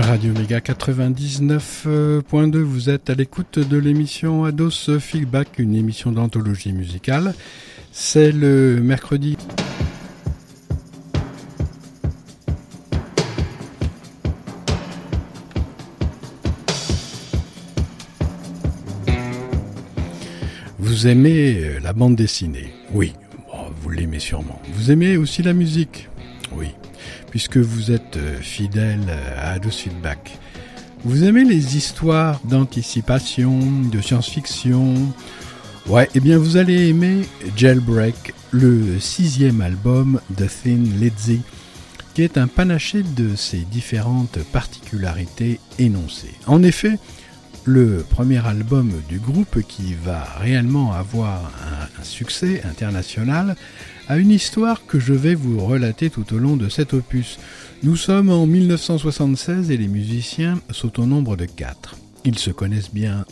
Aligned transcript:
Radio 0.00 0.32
Méga 0.34 0.58
99.2, 0.60 2.58
vous 2.58 2.90
êtes 2.90 3.08
à 3.08 3.14
l'écoute 3.14 3.58
de 3.58 3.78
l'émission 3.78 4.44
Ados 4.44 4.90
Feedback, 4.98 5.58
une 5.58 5.74
émission 5.74 6.12
d'anthologie 6.12 6.74
musicale. 6.74 7.34
C'est 7.92 8.30
le 8.30 8.80
mercredi. 8.82 9.38
Vous 20.78 21.06
aimez 21.06 21.80
la 21.82 21.94
bande 21.94 22.16
dessinée? 22.16 22.74
Oui, 22.92 23.14
vous 23.80 23.88
l'aimez 23.88 24.18
sûrement. 24.18 24.60
Vous 24.74 24.90
aimez 24.90 25.16
aussi 25.16 25.42
la 25.42 25.54
musique? 25.54 26.10
Oui 26.52 26.68
puisque 27.30 27.58
vous 27.58 27.90
êtes 27.90 28.16
euh, 28.16 28.38
fidèle 28.40 29.00
à 29.36 29.52
Ados 29.52 29.76
Feedback. 29.76 30.38
Vous 31.04 31.24
aimez 31.24 31.44
les 31.44 31.76
histoires 31.76 32.40
d'anticipation, 32.44 33.60
de 33.92 34.00
science-fiction? 34.00 34.94
Ouais, 35.86 36.08
eh 36.14 36.20
bien 36.20 36.38
vous 36.38 36.56
allez 36.56 36.88
aimer 36.88 37.28
Jailbreak, 37.56 38.34
le 38.50 38.98
sixième 38.98 39.60
album 39.60 40.20
de 40.30 40.46
Thin 40.46 40.82
Lizzy, 40.98 41.42
qui 42.14 42.22
est 42.22 42.38
un 42.38 42.48
panaché 42.48 43.02
de 43.02 43.36
ses 43.36 43.58
différentes 43.58 44.38
particularités 44.50 45.60
énoncées. 45.78 46.34
En 46.46 46.62
effet, 46.62 46.98
le 47.66 48.04
premier 48.08 48.46
album 48.46 48.92
du 49.08 49.18
groupe 49.18 49.60
qui 49.66 49.94
va 49.94 50.22
réellement 50.40 50.92
avoir 50.92 51.52
un 52.00 52.04
succès 52.04 52.62
international 52.62 53.56
à 54.08 54.18
une 54.18 54.30
histoire 54.30 54.86
que 54.86 55.00
je 55.00 55.12
vais 55.12 55.34
vous 55.34 55.58
relater 55.58 56.08
tout 56.08 56.32
au 56.32 56.38
long 56.38 56.56
de 56.56 56.68
cet 56.68 56.94
opus. 56.94 57.38
Nous 57.82 57.96
sommes 57.96 58.30
en 58.30 58.46
1976 58.46 59.72
et 59.72 59.76
les 59.76 59.88
musiciens 59.88 60.60
sont 60.70 61.00
au 61.00 61.06
nombre 61.06 61.36
de 61.36 61.46
quatre. 61.46 61.96
Ils 62.24 62.38
se 62.38 62.50
connaissent 62.50 62.94
bien. 62.94 63.24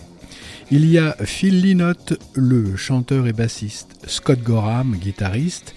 Il 0.72 0.90
y 0.90 0.98
a 0.98 1.16
Phil 1.24 1.60
Lynott, 1.60 2.18
le 2.34 2.76
chanteur 2.76 3.28
et 3.28 3.32
bassiste, 3.32 3.90
Scott 4.08 4.42
Gorham, 4.42 4.96
guitariste, 4.96 5.74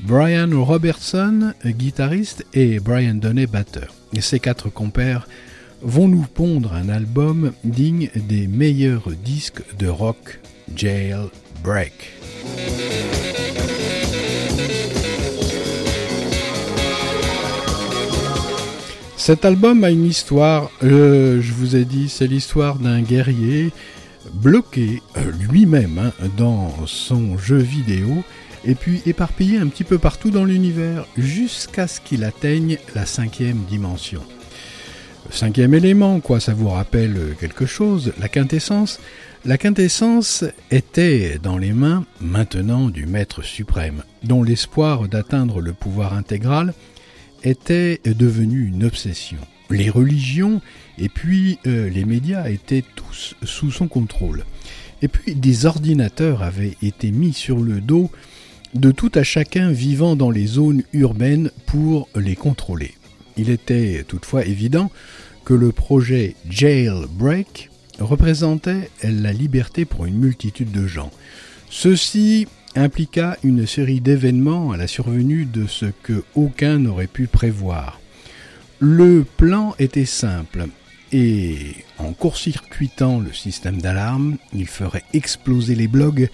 Brian 0.00 0.48
Robertson, 0.64 1.52
guitariste, 1.64 2.44
et 2.54 2.80
Brian 2.80 3.14
Donnet, 3.14 3.46
batteur. 3.46 3.94
Ces 4.18 4.40
quatre 4.40 4.68
compères 4.68 5.28
vont 5.82 6.08
nous 6.08 6.26
pondre 6.34 6.72
un 6.72 6.88
album 6.88 7.52
digne 7.64 8.10
des 8.14 8.46
meilleurs 8.46 9.10
disques 9.24 9.62
de 9.78 9.88
rock, 9.88 10.40
Jailbreak? 10.76 12.12
Cet 19.16 19.44
album 19.44 19.84
a 19.84 19.90
une 19.90 20.06
histoire, 20.06 20.70
euh, 20.82 21.40
je 21.42 21.52
vous 21.52 21.76
ai 21.76 21.84
dit, 21.84 22.08
c'est 22.08 22.26
l'histoire 22.26 22.76
d'un 22.76 23.02
guerrier 23.02 23.70
bloqué 24.34 25.02
euh, 25.16 25.30
lui-même 25.50 25.98
hein, 25.98 26.26
dans 26.36 26.86
son 26.86 27.36
jeu 27.38 27.58
vidéo 27.58 28.24
et 28.64 28.74
puis 28.74 29.02
éparpillé 29.06 29.58
un 29.58 29.68
petit 29.68 29.84
peu 29.84 29.98
partout 29.98 30.30
dans 30.30 30.44
l'univers 30.44 31.06
jusqu'à 31.16 31.86
ce 31.86 32.00
qu'il 32.00 32.24
atteigne 32.24 32.78
la 32.94 33.06
cinquième 33.06 33.62
dimension. 33.68 34.22
Cinquième 35.30 35.74
élément, 35.74 36.20
quoi, 36.20 36.40
ça 36.40 36.54
vous 36.54 36.68
rappelle 36.68 37.34
quelque 37.40 37.66
chose, 37.66 38.12
la 38.18 38.28
quintessence 38.28 39.00
La 39.44 39.58
quintessence 39.58 40.44
était 40.70 41.38
dans 41.42 41.56
les 41.56 41.72
mains 41.72 42.04
maintenant 42.20 42.88
du 42.88 43.06
Maître 43.06 43.42
suprême, 43.42 44.02
dont 44.22 44.42
l'espoir 44.42 45.08
d'atteindre 45.08 45.60
le 45.60 45.72
pouvoir 45.72 46.14
intégral 46.14 46.74
était 47.42 48.00
devenu 48.04 48.66
une 48.66 48.84
obsession. 48.84 49.38
Les 49.70 49.88
religions 49.88 50.60
et 50.98 51.08
puis 51.08 51.58
euh, 51.66 51.88
les 51.88 52.04
médias 52.04 52.48
étaient 52.48 52.84
tous 52.96 53.34
sous 53.44 53.70
son 53.70 53.88
contrôle. 53.88 54.44
Et 55.02 55.08
puis 55.08 55.34
des 55.34 55.64
ordinateurs 55.64 56.42
avaient 56.42 56.76
été 56.82 57.10
mis 57.10 57.32
sur 57.32 57.58
le 57.58 57.80
dos 57.80 58.10
de 58.74 58.90
tout 58.90 59.10
à 59.14 59.22
chacun 59.22 59.70
vivant 59.70 60.16
dans 60.16 60.30
les 60.30 60.46
zones 60.46 60.82
urbaines 60.92 61.50
pour 61.66 62.08
les 62.14 62.36
contrôler. 62.36 62.92
Il 63.36 63.48
était 63.48 64.04
toutefois 64.06 64.44
évident 64.44 64.90
que 65.44 65.54
le 65.54 65.72
projet 65.72 66.34
Jailbreak 66.48 67.70
représentait 67.98 68.90
la 69.02 69.32
liberté 69.32 69.84
pour 69.84 70.06
une 70.06 70.18
multitude 70.18 70.72
de 70.72 70.86
gens. 70.86 71.10
Ceci 71.68 72.46
impliqua 72.76 73.36
une 73.42 73.66
série 73.66 74.00
d'événements 74.00 74.72
à 74.72 74.76
la 74.76 74.86
survenue 74.86 75.44
de 75.44 75.66
ce 75.66 75.86
que 76.02 76.24
aucun 76.34 76.78
n'aurait 76.78 77.06
pu 77.06 77.26
prévoir. 77.26 78.00
Le 78.78 79.24
plan 79.36 79.74
était 79.78 80.06
simple, 80.06 80.66
et 81.12 81.74
en 81.98 82.12
court-circuitant 82.12 83.20
le 83.20 83.32
système 83.32 83.80
d'alarme, 83.80 84.36
il 84.54 84.66
ferait 84.66 85.04
exploser 85.12 85.74
les 85.74 85.88
blogs 85.88 86.30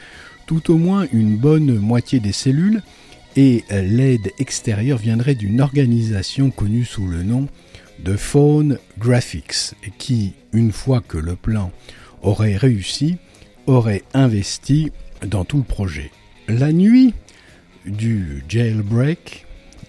tout 0.47 0.71
au 0.71 0.77
moins 0.77 1.07
une 1.13 1.37
bonne 1.37 1.79
moitié 1.79 2.21
des 2.21 2.33
cellules, 2.33 2.83
et 3.37 3.65
l'aide 3.71 4.31
extérieure 4.39 4.99
viendrait 4.99 5.35
d'une 5.35 5.61
organisation 5.61 6.51
connue 6.51 6.85
sous 6.85 7.07
le 7.07 7.23
nom 7.23 7.49
de 7.99 8.17
Phone 8.17 8.79
Graphics, 8.99 9.75
qui, 9.99 10.35
une 10.53 10.73
fois 10.73 11.01
que 11.01 11.19
le 11.19 11.37
plan 11.37 11.73
aurait 12.23 12.57
réussi, 12.57 13.17
aurait 13.67 14.05
investi 14.15 14.93
dans 15.27 15.45
tout 15.45 15.59
le 15.59 15.63
projet. 15.65 16.11
La 16.49 16.73
nuit 16.73 17.15
du 17.85 18.45
jailbreak 18.49 19.47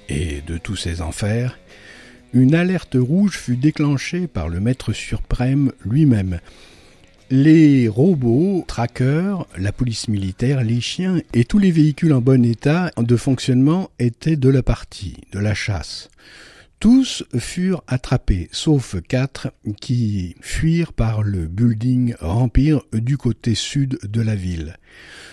et 0.10 0.42
de 0.46 0.58
tous 0.58 0.76
ses 0.76 1.02
enfers, 1.02 1.58
une 2.34 2.56
alerte 2.56 2.98
rouge 3.00 3.38
fut 3.38 3.56
déclenchée 3.56 4.28
par 4.28 4.50
le 4.50 4.60
maître 4.60 4.94
suprême 4.94 5.72
lui-même. 5.86 6.40
Les 7.30 7.88
robots, 7.88 8.64
trackers, 8.68 9.46
la 9.58 9.72
police 9.72 10.08
militaire, 10.08 10.64
les 10.64 10.80
chiens 10.80 11.22
et 11.34 11.44
tous 11.44 11.60
les 11.60 11.72
véhicules 11.72 12.14
en 12.14 12.22
bon 12.22 12.46
état 12.46 12.92
de 12.98 13.16
fonctionnement 13.18 13.90
étaient 14.00 14.38
de 14.38 14.50
la 14.50 14.64
partie, 14.64 15.18
de 15.34 15.40
la 15.40 15.54
chasse. 15.54 16.10
Tous 16.80 17.24
furent 17.40 17.84
attrapés, 17.88 18.50
sauf 18.52 19.02
quatre 19.08 19.52
qui 19.82 20.36
fuirent 20.42 20.94
par 20.94 21.24
le 21.24 21.48
building 21.48 22.14
Empire 22.22 22.82
du 22.94 23.18
côté 23.18 23.56
sud 23.56 23.98
de 24.04 24.22
la 24.22 24.36
ville. 24.36 24.78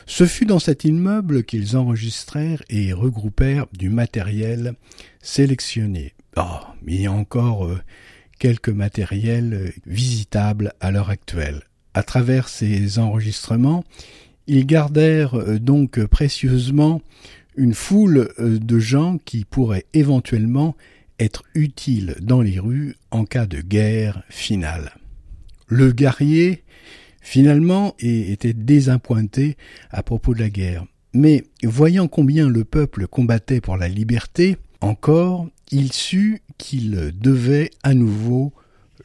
Ce 0.06 0.24
fut 0.24 0.46
dans 0.46 0.58
cet 0.58 0.84
immeuble 0.84 1.44
qu'ils 1.44 1.76
enregistrèrent 1.76 2.62
et 2.70 2.94
regroupèrent 2.94 3.66
du 3.76 3.90
matériel 3.90 4.74
sélectionné. 5.20 6.14
Oh, 6.36 6.60
il 6.86 7.02
y 7.02 7.06
a 7.06 7.12
encore 7.12 7.66
euh, 7.66 7.78
quelques 8.38 8.70
matériels 8.70 9.54
euh, 9.54 9.70
visitables 9.86 10.72
à 10.80 10.90
l'heure 10.90 11.10
actuelle. 11.10 11.62
À 11.92 12.02
travers 12.02 12.48
ces 12.48 12.98
enregistrements, 12.98 13.84
ils 14.46 14.66
gardèrent 14.66 15.34
euh, 15.34 15.58
donc 15.58 16.02
précieusement 16.06 17.02
une 17.56 17.74
foule 17.74 18.30
de 18.38 18.78
gens 18.80 19.18
qui 19.18 19.44
pourraient 19.44 19.86
éventuellement 19.92 20.74
être 21.18 21.44
utiles 21.54 22.16
dans 22.20 22.40
les 22.40 22.58
rues 22.58 22.96
en 23.10 23.24
cas 23.24 23.46
de 23.46 23.60
guerre 23.60 24.22
finale. 24.28 24.94
Le 25.68 25.92
guerrier 25.92 26.64
finalement 27.20 27.94
était 27.98 28.52
désappointé 28.52 29.56
à 29.90 30.02
propos 30.02 30.34
de 30.34 30.40
la 30.40 30.50
guerre. 30.50 30.84
Mais 31.14 31.44
voyant 31.62 32.08
combien 32.08 32.48
le 32.48 32.64
peuple 32.64 33.06
combattait 33.06 33.60
pour 33.60 33.76
la 33.76 33.88
liberté, 33.88 34.56
encore, 34.80 35.48
il 35.70 35.92
sut 35.92 36.42
qu'il 36.58 37.12
devait 37.18 37.70
à 37.82 37.94
nouveau 37.94 38.52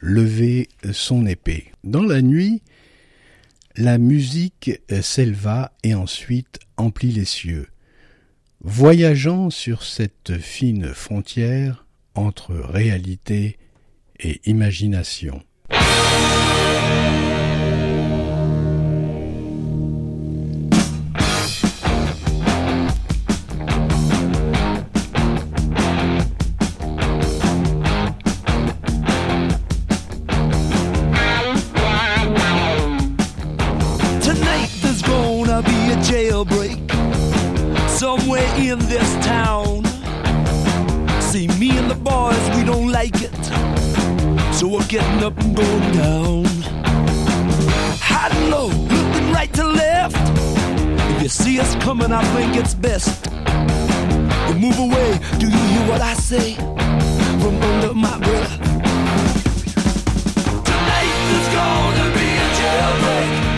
lever 0.00 0.68
son 0.92 1.24
épée. 1.24 1.72
Dans 1.84 2.02
la 2.02 2.20
nuit, 2.20 2.62
la 3.76 3.98
musique 3.98 4.72
s'éleva 5.00 5.72
et 5.84 5.94
ensuite 5.94 6.58
emplit 6.76 7.12
les 7.12 7.24
cieux. 7.24 7.68
Voyageant 8.62 9.48
sur 9.48 9.84
cette 9.84 10.38
fine 10.38 10.92
frontière 10.92 11.86
entre 12.14 12.54
réalité 12.54 13.58
et 14.18 14.40
imagination. 14.44 15.42
getting 44.90 45.22
up 45.22 45.38
and 45.38 45.54
going 45.54 45.92
down. 45.92 46.44
High 48.02 48.28
and 48.28 48.50
low, 48.50 48.66
looking 48.66 49.32
right 49.32 49.52
to 49.54 49.64
left. 49.64 50.16
If 51.12 51.22
you 51.22 51.28
see 51.28 51.60
us 51.60 51.76
coming, 51.76 52.10
I 52.10 52.24
think 52.34 52.56
it's 52.56 52.74
best. 52.74 53.24
You 54.48 54.54
move 54.58 54.76
away, 54.80 55.20
do 55.38 55.46
you 55.46 55.62
hear 55.72 55.88
what 55.88 56.00
I 56.00 56.14
say? 56.14 56.54
From 57.40 57.62
under 57.62 57.94
my 57.94 58.18
breath. 58.18 58.58
Tonight 60.64 61.14
is 61.38 61.48
gonna 61.54 62.06
be 62.18 62.28
a 62.44 62.48
jailbreak. 62.58 63.49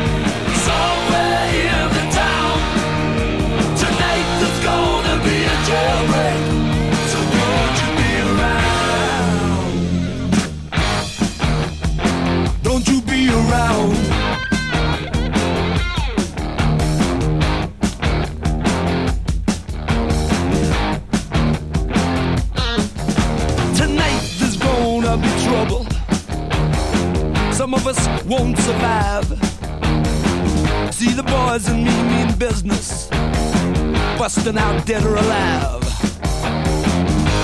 Busting 34.43 34.59
out 34.59 34.85
dead 34.87 35.05
or 35.05 35.15
alive. 35.15 35.83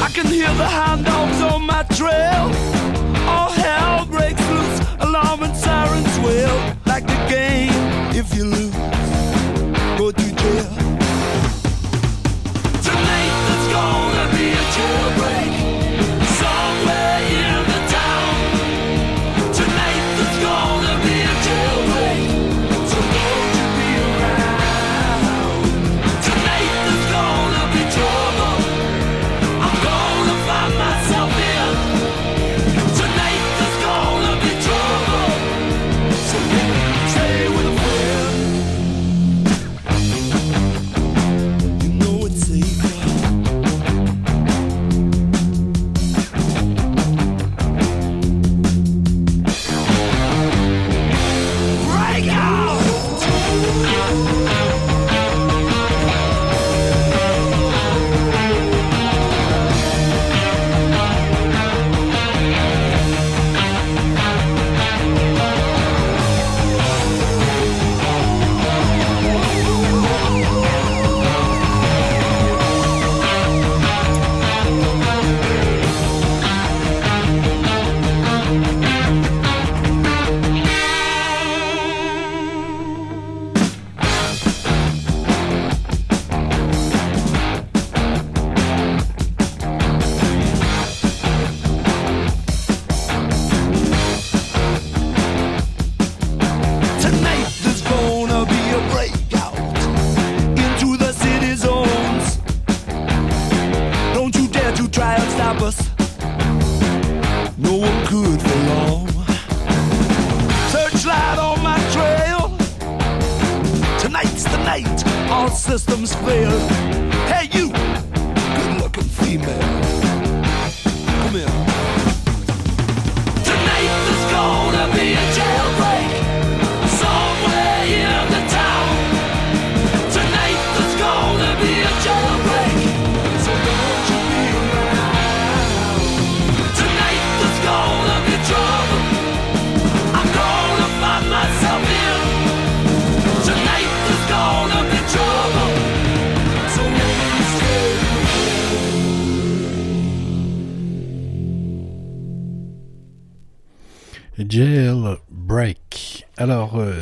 I 0.02 0.10
can 0.12 0.26
hear 0.26 0.52
the 0.54 0.66
hound 0.66 1.04
dogs 1.04 1.40
on 1.40 1.64
my 1.64 1.82
trail. 1.84 2.77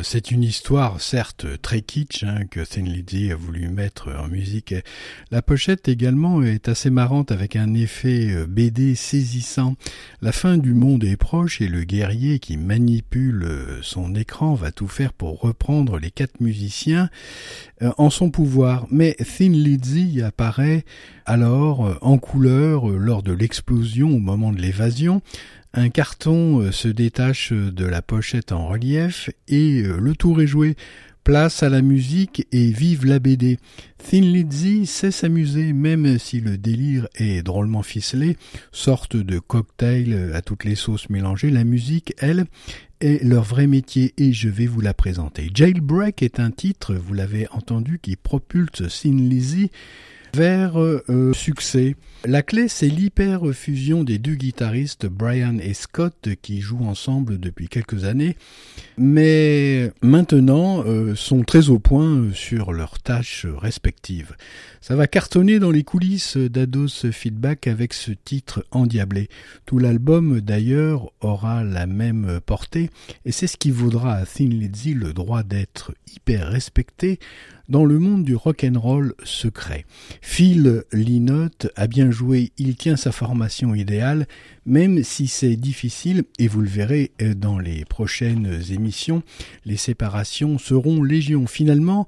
C'est 0.09 0.31
une 0.31 0.43
histoire, 0.43 1.01
certes, 1.01 1.61
très 1.61 1.81
kitsch, 1.81 2.23
hein, 2.23 2.45
que 2.49 2.61
Thin 2.61 2.85
a 2.85 3.35
voulu 3.35 3.67
mettre 3.67 4.09
en 4.17 4.29
musique. 4.29 4.73
La 5.31 5.41
pochette 5.41 5.89
également 5.89 6.41
est 6.41 6.69
assez 6.69 6.89
marrante 6.89 7.33
avec 7.33 7.57
un 7.57 7.73
effet 7.73 8.29
euh, 8.31 8.45
BD 8.47 8.95
saisissant. 8.95 9.75
La 10.21 10.31
fin 10.31 10.57
du 10.57 10.73
monde 10.73 11.03
est 11.03 11.17
proche 11.17 11.59
et 11.59 11.67
le 11.67 11.83
guerrier 11.83 12.39
qui 12.39 12.55
manipule 12.55 13.43
euh, 13.43 13.79
son 13.81 14.15
écran 14.15 14.53
va 14.53 14.71
tout 14.71 14.87
faire 14.87 15.11
pour 15.11 15.41
reprendre 15.41 15.99
les 15.99 16.09
quatre 16.09 16.39
musiciens 16.39 17.09
en 17.97 18.09
son 18.09 18.29
pouvoir. 18.29 18.87
Mais 18.91 19.15
Thin 19.15 19.51
Lizzy 19.51 20.21
apparaît 20.21 20.85
alors 21.25 21.85
euh, 21.85 21.95
en 22.01 22.17
couleur 22.17 22.89
euh, 22.89 22.97
lors 22.97 23.23
de 23.23 23.33
l'explosion 23.33 24.09
au 24.09 24.19
moment 24.19 24.51
de 24.51 24.61
l'évasion. 24.61 25.21
Un 25.73 25.89
carton 25.89 26.61
euh, 26.61 26.71
se 26.71 26.87
détache 26.87 27.51
de 27.53 27.85
la 27.85 28.01
pochette 28.01 28.51
en 28.51 28.67
relief 28.67 29.29
et 29.47 29.83
euh, 29.83 29.97
le 29.99 30.15
tour 30.15 30.41
est 30.41 30.47
joué. 30.47 30.75
Place 31.23 31.61
à 31.61 31.67
la 31.67 31.81
musique 31.81 32.47
et 32.53 32.71
vive 32.71 33.05
la 33.05 33.19
BD. 33.19 33.59
Thin 33.97 34.21
Lizzy 34.21 34.85
sait 34.85 35.11
s'amuser 35.11 35.73
même 35.73 36.17
si 36.17 36.39
le 36.39 36.57
délire 36.57 37.09
est 37.15 37.43
drôlement 37.43 37.83
ficelé, 37.83 38.37
sorte 38.71 39.17
de 39.17 39.37
cocktail 39.37 40.31
à 40.33 40.41
toutes 40.41 40.63
les 40.63 40.75
sauces 40.75 41.09
mélangées. 41.09 41.49
La 41.49 41.65
musique, 41.65 42.13
elle, 42.17 42.45
est 43.01 43.23
leur 43.23 43.43
vrai 43.43 43.67
métier 43.67 44.13
et 44.17 44.33
je 44.33 44.49
vais 44.49 44.67
vous 44.67 44.81
la 44.81 44.93
présenter. 44.93 45.49
Jailbreak 45.53 46.23
est 46.23 46.39
un 46.39 46.51
titre, 46.51 46.95
vous 46.95 47.13
l'avez 47.13 47.47
entendu, 47.51 47.99
qui 48.01 48.15
propulse 48.15 48.83
Thin 49.01 49.17
Lizzy 49.17 49.71
vers 50.37 50.79
euh, 50.79 51.03
euh, 51.09 51.33
succès. 51.33 51.95
La 52.23 52.43
clé, 52.43 52.67
c'est 52.67 52.89
l'hyper-fusion 52.89 54.03
des 54.03 54.19
deux 54.19 54.35
guitaristes 54.35 55.07
Brian 55.07 55.57
et 55.59 55.73
Scott 55.73 56.29
qui 56.41 56.61
jouent 56.61 56.85
ensemble 56.85 57.39
depuis 57.39 57.69
quelques 57.69 58.03
années, 58.03 58.37
mais 58.97 59.91
maintenant 60.01 60.83
euh, 60.85 61.15
sont 61.15 61.43
très 61.43 61.69
au 61.69 61.79
point 61.79 62.17
euh, 62.17 62.33
sur 62.33 62.71
leurs 62.71 62.99
tâches 62.99 63.47
respectives. 63.47 64.35
Ça 64.81 64.95
va 64.95 65.07
cartonner 65.07 65.57
dans 65.59 65.71
les 65.71 65.83
coulisses 65.83 66.37
d'Ados 66.37 67.11
Feedback 67.11 67.67
avec 67.67 67.93
ce 67.93 68.11
titre 68.11 68.65
endiablé. 68.71 69.29
Tout 69.65 69.79
l'album 69.79 70.39
d'ailleurs 70.39 71.11
aura 71.19 71.63
la 71.63 71.87
même 71.87 72.39
portée 72.45 72.89
et 73.25 73.31
c'est 73.31 73.47
ce 73.47 73.57
qui 73.57 73.71
vaudra 73.71 74.13
à 74.13 74.25
Thin 74.25 74.49
Lizzy 74.49 74.93
le 74.93 75.13
droit 75.13 75.43
d'être 75.43 75.93
hyper 76.15 76.47
respecté 76.49 77.19
dans 77.69 77.85
le 77.85 77.99
monde 77.99 78.23
du 78.23 78.35
rock'n'roll 78.35 79.13
secret. 79.23 79.85
Phil 80.21 80.83
Lynott 80.93 81.67
a 81.75 81.87
bien 81.87 82.11
joué, 82.11 82.51
il 82.57 82.75
tient 82.75 82.95
sa 82.95 83.11
formation 83.11 83.75
idéale, 83.75 84.27
même 84.65 85.03
si 85.03 85.27
c'est 85.27 85.55
difficile, 85.55 86.23
et 86.39 86.47
vous 86.47 86.61
le 86.61 86.69
verrez 86.69 87.11
dans 87.35 87.59
les 87.59 87.85
prochaines 87.85 88.61
émissions, 88.71 89.23
les 89.65 89.77
séparations 89.77 90.57
seront 90.57 91.03
légion. 91.03 91.47
Finalement, 91.47 92.07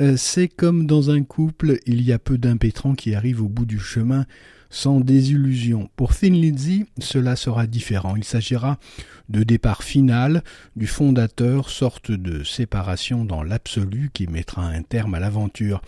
euh, 0.00 0.16
c'est 0.16 0.48
comme 0.48 0.86
dans 0.86 1.10
un 1.10 1.22
couple, 1.22 1.78
il 1.86 2.02
y 2.02 2.12
a 2.12 2.18
peu 2.18 2.38
d'impétrants 2.38 2.94
qui 2.94 3.14
arrivent 3.14 3.42
au 3.42 3.48
bout 3.48 3.66
du 3.66 3.78
chemin 3.78 4.26
sans 4.70 5.00
désillusion. 5.00 5.88
Pour 5.96 6.14
Thin 6.14 6.30
Lizzy, 6.30 6.84
cela 6.98 7.36
sera 7.36 7.66
différent. 7.66 8.16
Il 8.16 8.24
s'agira 8.24 8.78
de 9.28 9.42
départ 9.42 9.82
final 9.82 10.42
du 10.76 10.86
fondateur, 10.86 11.70
sorte 11.70 12.10
de 12.10 12.44
séparation 12.44 13.24
dans 13.24 13.42
l'absolu 13.42 14.10
qui 14.12 14.26
mettra 14.26 14.66
un 14.66 14.82
terme 14.82 15.14
à 15.14 15.20
l'aventure. 15.20 15.82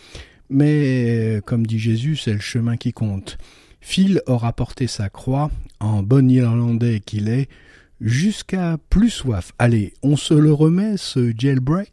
Mais, 0.49 1.41
comme 1.47 1.67
dit 1.67 1.79
Jésus, 1.79 2.17
c'est 2.17 2.33
le 2.33 2.41
chemin 2.41 2.77
qui 2.77 2.93
compte. 2.93 3.39
Phil 3.81 4.21
aura 4.27 4.53
porté 4.53 4.87
sa 4.87 5.09
croix, 5.09 5.51
en 5.79 6.03
bon 6.03 6.31
irlandais 6.31 7.01
qu'il 7.01 7.29
est, 7.29 7.49
jusqu'à 8.01 8.77
plus 8.91 9.11
soif. 9.11 9.53
Allez, 9.59 9.95
on 10.03 10.17
se 10.17 10.35
le 10.35 10.53
remet, 10.53 10.97
ce 10.97 11.33
jailbreak? 11.37 11.93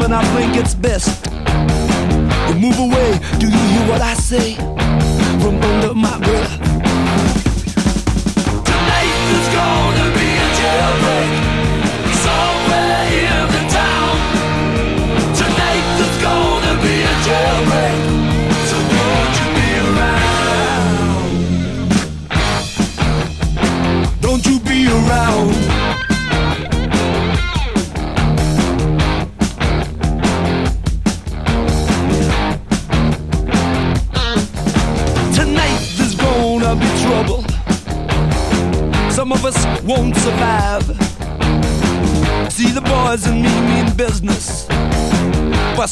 Coming, 0.00 0.16
I 0.16 0.24
think 0.34 0.56
it's 0.56 0.74
best. 0.74 1.26
You 2.48 2.54
move 2.54 2.78
away, 2.78 3.18
do 3.38 3.46
you 3.46 3.52
hear 3.52 3.88
what 3.88 4.00
I 4.00 4.14
say? 4.14 4.54
From 4.54 5.60
under 5.62 5.94
my 5.94 6.18
breath. 6.18 6.39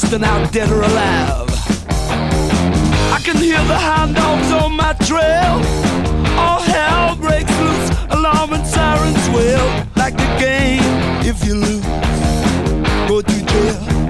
Busting 0.08 0.24
out 0.24 0.52
dead 0.52 0.70
or 0.70 0.82
alive. 0.82 1.48
I 3.12 3.20
can 3.22 3.36
hear 3.36 3.62
the 3.64 3.76
hound 3.76 4.14
dogs 4.14 4.50
on 4.52 4.74
my 4.74 4.94
trail. 5.04 5.60
All 6.38 6.60
hell 6.60 7.16
breaks 7.16 7.50
loose, 7.60 7.90
alarm 8.10 8.52
and 8.54 8.66
sirens 8.66 9.28
wail. 9.30 9.86
Like 9.96 10.16
the 10.16 10.36
game, 10.38 10.82
if 11.24 11.44
you 11.44 11.54
lose, 11.54 11.84
go 13.08 13.20
to 13.20 13.46
jail. 13.46 14.07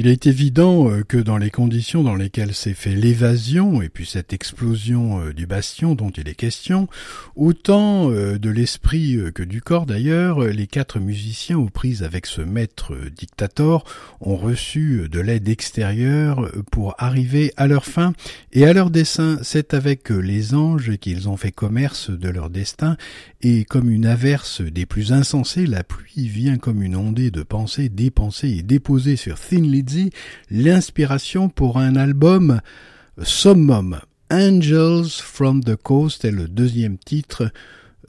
Il 0.00 0.06
est 0.06 0.28
évident 0.28 0.88
euh, 0.88 1.02
que 1.02 1.16
dans 1.16 1.38
les 1.38 1.50
conditions 1.50 2.04
dans 2.04 2.14
lesquelles 2.14 2.54
s'est 2.54 2.72
fait 2.72 2.94
l'évasion 2.94 3.82
et 3.82 3.88
puis 3.88 4.06
cette 4.06 4.32
explosion 4.32 5.20
euh, 5.20 5.32
du 5.32 5.44
bastion 5.44 5.96
dont 5.96 6.10
il 6.10 6.28
est 6.28 6.36
question, 6.36 6.86
autant 7.34 8.08
euh, 8.12 8.38
de 8.38 8.48
l'esprit 8.48 9.18
que 9.34 9.42
du 9.42 9.60
corps 9.60 9.86
d'ailleurs, 9.86 10.38
les 10.44 10.68
quatre 10.68 11.00
musiciens 11.00 11.58
aux 11.58 11.68
prises 11.68 12.04
avec 12.04 12.26
ce 12.26 12.42
maître 12.42 12.94
dictator 13.16 13.82
ont 14.20 14.36
reçu 14.36 15.08
de 15.10 15.18
l'aide 15.18 15.48
extérieure 15.48 16.48
pour 16.70 16.94
arriver 16.98 17.52
à 17.56 17.66
leur 17.66 17.84
fin 17.84 18.12
et 18.52 18.66
à 18.66 18.72
leur 18.72 18.90
dessein. 18.90 19.40
C'est 19.42 19.74
avec 19.74 20.10
les 20.10 20.54
anges 20.54 20.96
qu'ils 20.98 21.28
ont 21.28 21.36
fait 21.36 21.50
commerce 21.50 22.10
de 22.10 22.28
leur 22.28 22.50
destin 22.50 22.96
et 23.40 23.64
comme 23.64 23.90
une 23.90 24.06
averse 24.06 24.60
des 24.60 24.86
plus 24.86 25.12
insensées, 25.12 25.66
la 25.66 25.82
pluie 25.82 26.28
vient 26.28 26.56
comme 26.56 26.82
une 26.82 26.94
ondée 26.94 27.32
de 27.32 27.42
pensées 27.42 27.88
dépensées 27.88 28.50
et 28.50 28.62
déposées 28.62 29.16
sur 29.16 29.40
Thin 29.40 29.64
L'inspiration 30.50 31.48
pour 31.48 31.78
un 31.78 31.96
album 31.96 32.60
summum. 33.22 34.00
Angels 34.30 35.10
from 35.22 35.64
the 35.64 35.76
Coast 35.76 36.24
est 36.24 36.30
le 36.30 36.48
deuxième 36.48 36.98
titre 36.98 37.50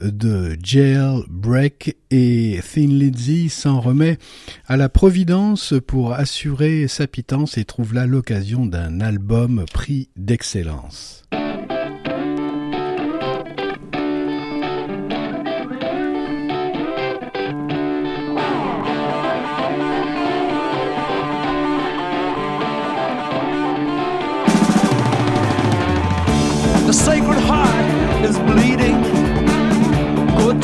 de 0.00 0.56
Jailbreak 0.62 1.96
et 2.10 2.60
Thin 2.62 2.88
Lizzy 2.88 3.48
s'en 3.48 3.80
remet 3.80 4.18
à 4.66 4.76
la 4.76 4.88
Providence 4.88 5.74
pour 5.86 6.12
assurer 6.12 6.88
sa 6.88 7.06
pitance 7.06 7.58
et 7.58 7.64
trouve 7.64 7.94
là 7.94 8.06
l'occasion 8.06 8.66
d'un 8.66 9.00
album 9.00 9.64
prix 9.72 10.08
d'excellence. 10.16 11.24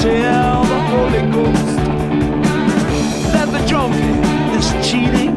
Tell 0.07 0.63
the 0.63 0.81
Holy 0.93 1.25
Ghost 1.35 1.77
that 3.35 3.49
the 3.51 3.63
junkie 3.67 4.15
is 4.59 4.67
cheating 4.89 5.35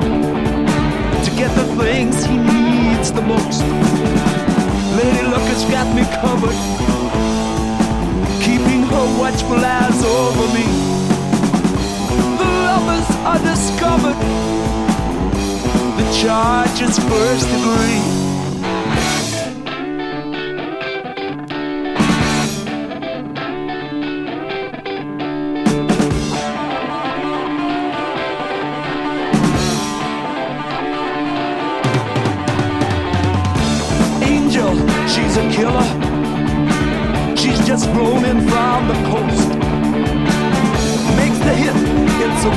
to 1.25 1.29
get 1.41 1.51
the 1.59 1.67
things 1.81 2.23
he 2.23 2.37
needs 2.37 3.11
the 3.11 3.21
most. 3.21 3.63
Lady 4.99 5.23
Luck 5.31 5.45
has 5.53 5.63
got 5.73 5.87
me 5.97 6.03
covered, 6.21 6.59
keeping 8.45 8.81
her 8.93 9.07
watchful 9.19 9.61
eyes 9.77 9.99
over 10.19 10.47
me. 10.57 10.67
The 12.39 12.49
lovers 12.69 13.09
are 13.31 13.41
discovered. 13.51 14.19
The 15.99 16.07
charge 16.21 16.79
is 16.87 16.99
first 17.09 17.45
degree. 17.55 18.28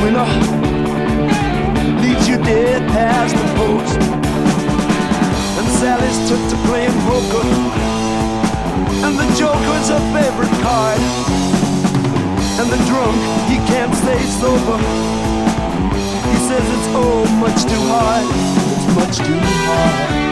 Winner 0.03 0.19
up 0.19 2.03
leads 2.03 2.29
you 2.29 2.37
dead 2.39 2.83
past 2.91 3.37
the 3.37 3.47
post. 3.55 4.01
And 5.59 5.69
Sally's 5.79 6.19
took 6.29 6.43
to 6.51 6.57
playing 6.67 6.99
poker, 7.07 7.47
and 9.07 9.15
the 9.17 9.29
joker's 9.39 9.89
her 9.95 10.03
favorite 10.11 10.57
card. 10.61 10.99
And 12.59 12.69
the 12.69 12.81
drunk, 12.91 13.17
he 13.49 13.59
can't 13.71 13.95
stay 13.95 14.21
sober. 14.43 14.79
He 16.31 16.39
says 16.49 16.65
it's 16.77 16.89
oh 16.99 17.25
much 17.39 17.63
too 17.63 17.85
hard, 17.95 18.27
it's 18.75 18.95
much 18.97 19.19
too 19.25 19.39
hard. 19.39 20.32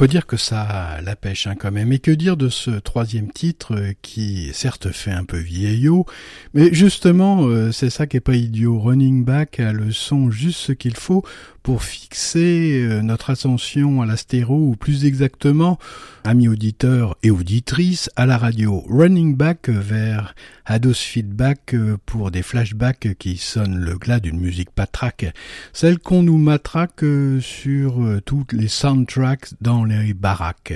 Peut 0.00 0.08
dire 0.08 0.26
que 0.26 0.38
ça 0.38 0.98
la 1.04 1.14
pêche 1.14 1.46
hein, 1.46 1.56
quand 1.58 1.70
même. 1.70 1.92
Et 1.92 1.98
que 1.98 2.10
dire 2.10 2.38
de 2.38 2.48
ce 2.48 2.70
troisième 2.70 3.30
titre 3.30 3.74
euh, 3.74 3.92
qui 4.00 4.50
certes 4.54 4.90
fait 4.92 5.10
un 5.10 5.24
peu 5.24 5.36
vieillot, 5.36 6.06
mais 6.54 6.72
justement 6.72 7.42
euh, 7.42 7.70
c'est 7.70 7.90
ça 7.90 8.06
qui 8.06 8.16
est 8.16 8.20
pas 8.20 8.34
idiot. 8.34 8.80
Running 8.80 9.26
Back 9.26 9.60
a 9.60 9.74
le 9.74 9.92
son 9.92 10.30
juste 10.30 10.58
ce 10.58 10.72
qu'il 10.72 10.96
faut 10.96 11.22
pour 11.62 11.82
fixer 11.82 12.82
euh, 12.82 13.02
notre 13.02 13.28
attention 13.28 14.00
à 14.00 14.06
l'astéro 14.06 14.56
ou 14.70 14.74
plus 14.74 15.04
exactement, 15.04 15.78
amis 16.24 16.48
auditeurs 16.48 17.16
et 17.22 17.30
auditrices, 17.30 18.10
à 18.16 18.26
la 18.26 18.38
radio. 18.38 18.84
Running 18.88 19.36
Back 19.36 19.68
vers 19.68 20.34
Ados 20.66 20.98
Feedback 21.00 21.74
pour 22.06 22.30
des 22.30 22.42
flashbacks 22.42 23.16
qui 23.18 23.36
sonnent 23.36 23.78
le 23.78 23.96
glas 23.98 24.20
d'une 24.20 24.40
musique 24.40 24.70
patraque, 24.70 25.32
celle 25.72 25.98
qu'on 25.98 26.22
nous 26.22 26.38
matraque 26.38 27.04
sur 27.40 28.20
toutes 28.24 28.52
les 28.52 28.68
soundtracks 28.68 29.54
dans 29.60 29.84
les 29.84 30.14
baraques. 30.14 30.74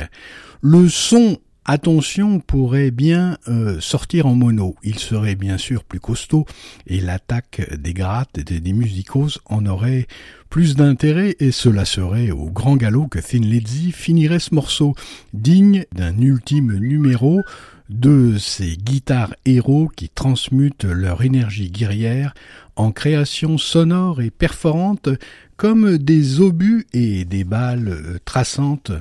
Le 0.61 0.88
son 0.88 1.38
Attention 1.66 2.40
pourrait 2.40 2.90
bien 2.90 3.38
euh, 3.48 3.81
sortir 3.81 4.27
en 4.27 4.35
mono. 4.35 4.74
Il 4.83 4.98
serait 4.98 5.35
bien 5.35 5.57
sûr 5.57 5.85
plus 5.85 5.98
costaud 5.98 6.44
et 6.87 7.00
l'attaque 7.00 7.62
des 7.79 7.94
grattes 7.94 8.37
et 8.37 8.44
des 8.44 8.72
musicos 8.74 9.38
en 9.46 9.64
aurait 9.64 10.07
plus 10.50 10.77
d'intérêt 10.77 11.37
et 11.40 11.53
cela 11.53 11.87
serait 11.87 12.31
au 12.31 12.50
grand 12.50 12.77
galop 12.77 13.07
que 13.07 13.18
Thin 13.18 13.40
Lizzy 13.40 13.92
finirait 13.92 14.40
ce 14.40 14.55
morceau, 14.55 14.94
digne 15.33 15.87
d'un 15.92 16.18
ultime 16.18 16.77
numéro 16.77 17.40
de 17.88 18.37
ces 18.38 18.77
guitares 18.77 19.35
héros 19.46 19.90
qui 19.96 20.11
transmutent 20.11 20.85
leur 20.85 21.22
énergie 21.22 21.70
guerrière 21.70 22.35
en 22.77 22.92
créations 22.92 23.57
sonores 23.57 24.20
et 24.20 24.31
perforantes 24.31 25.09
comme 25.57 25.96
des 25.96 26.40
obus 26.40 26.87
et 26.92 27.24
des 27.24 27.44
balles 27.44 28.20
traçantes. 28.27 28.92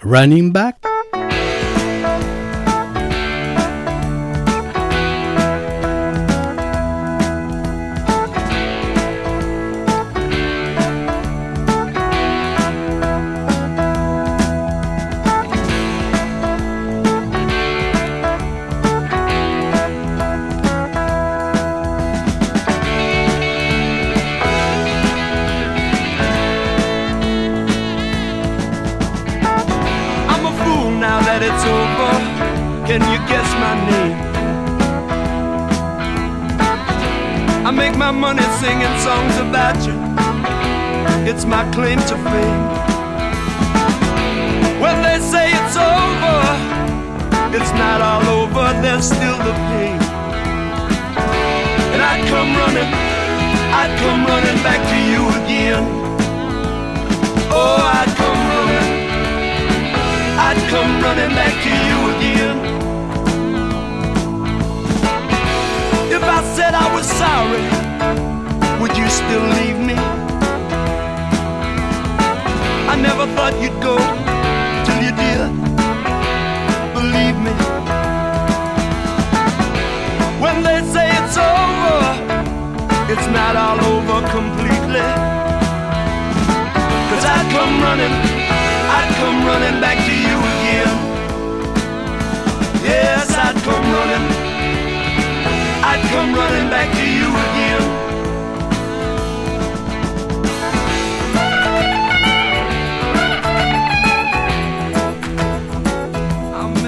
Running 0.00 0.52
back. 0.52 0.76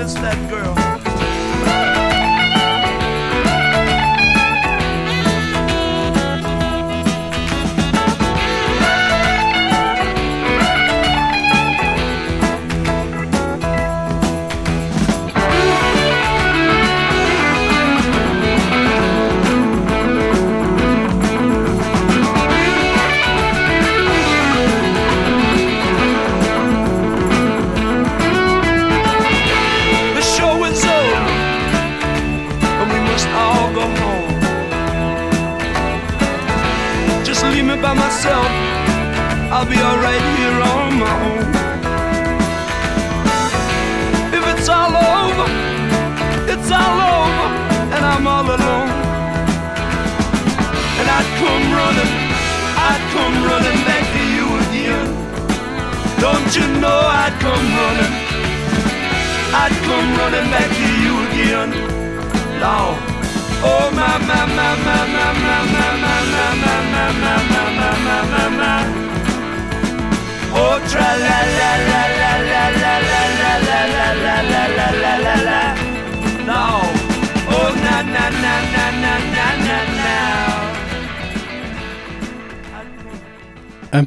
Miss 0.02 0.14
that 0.14 0.50
girl. 0.50 0.99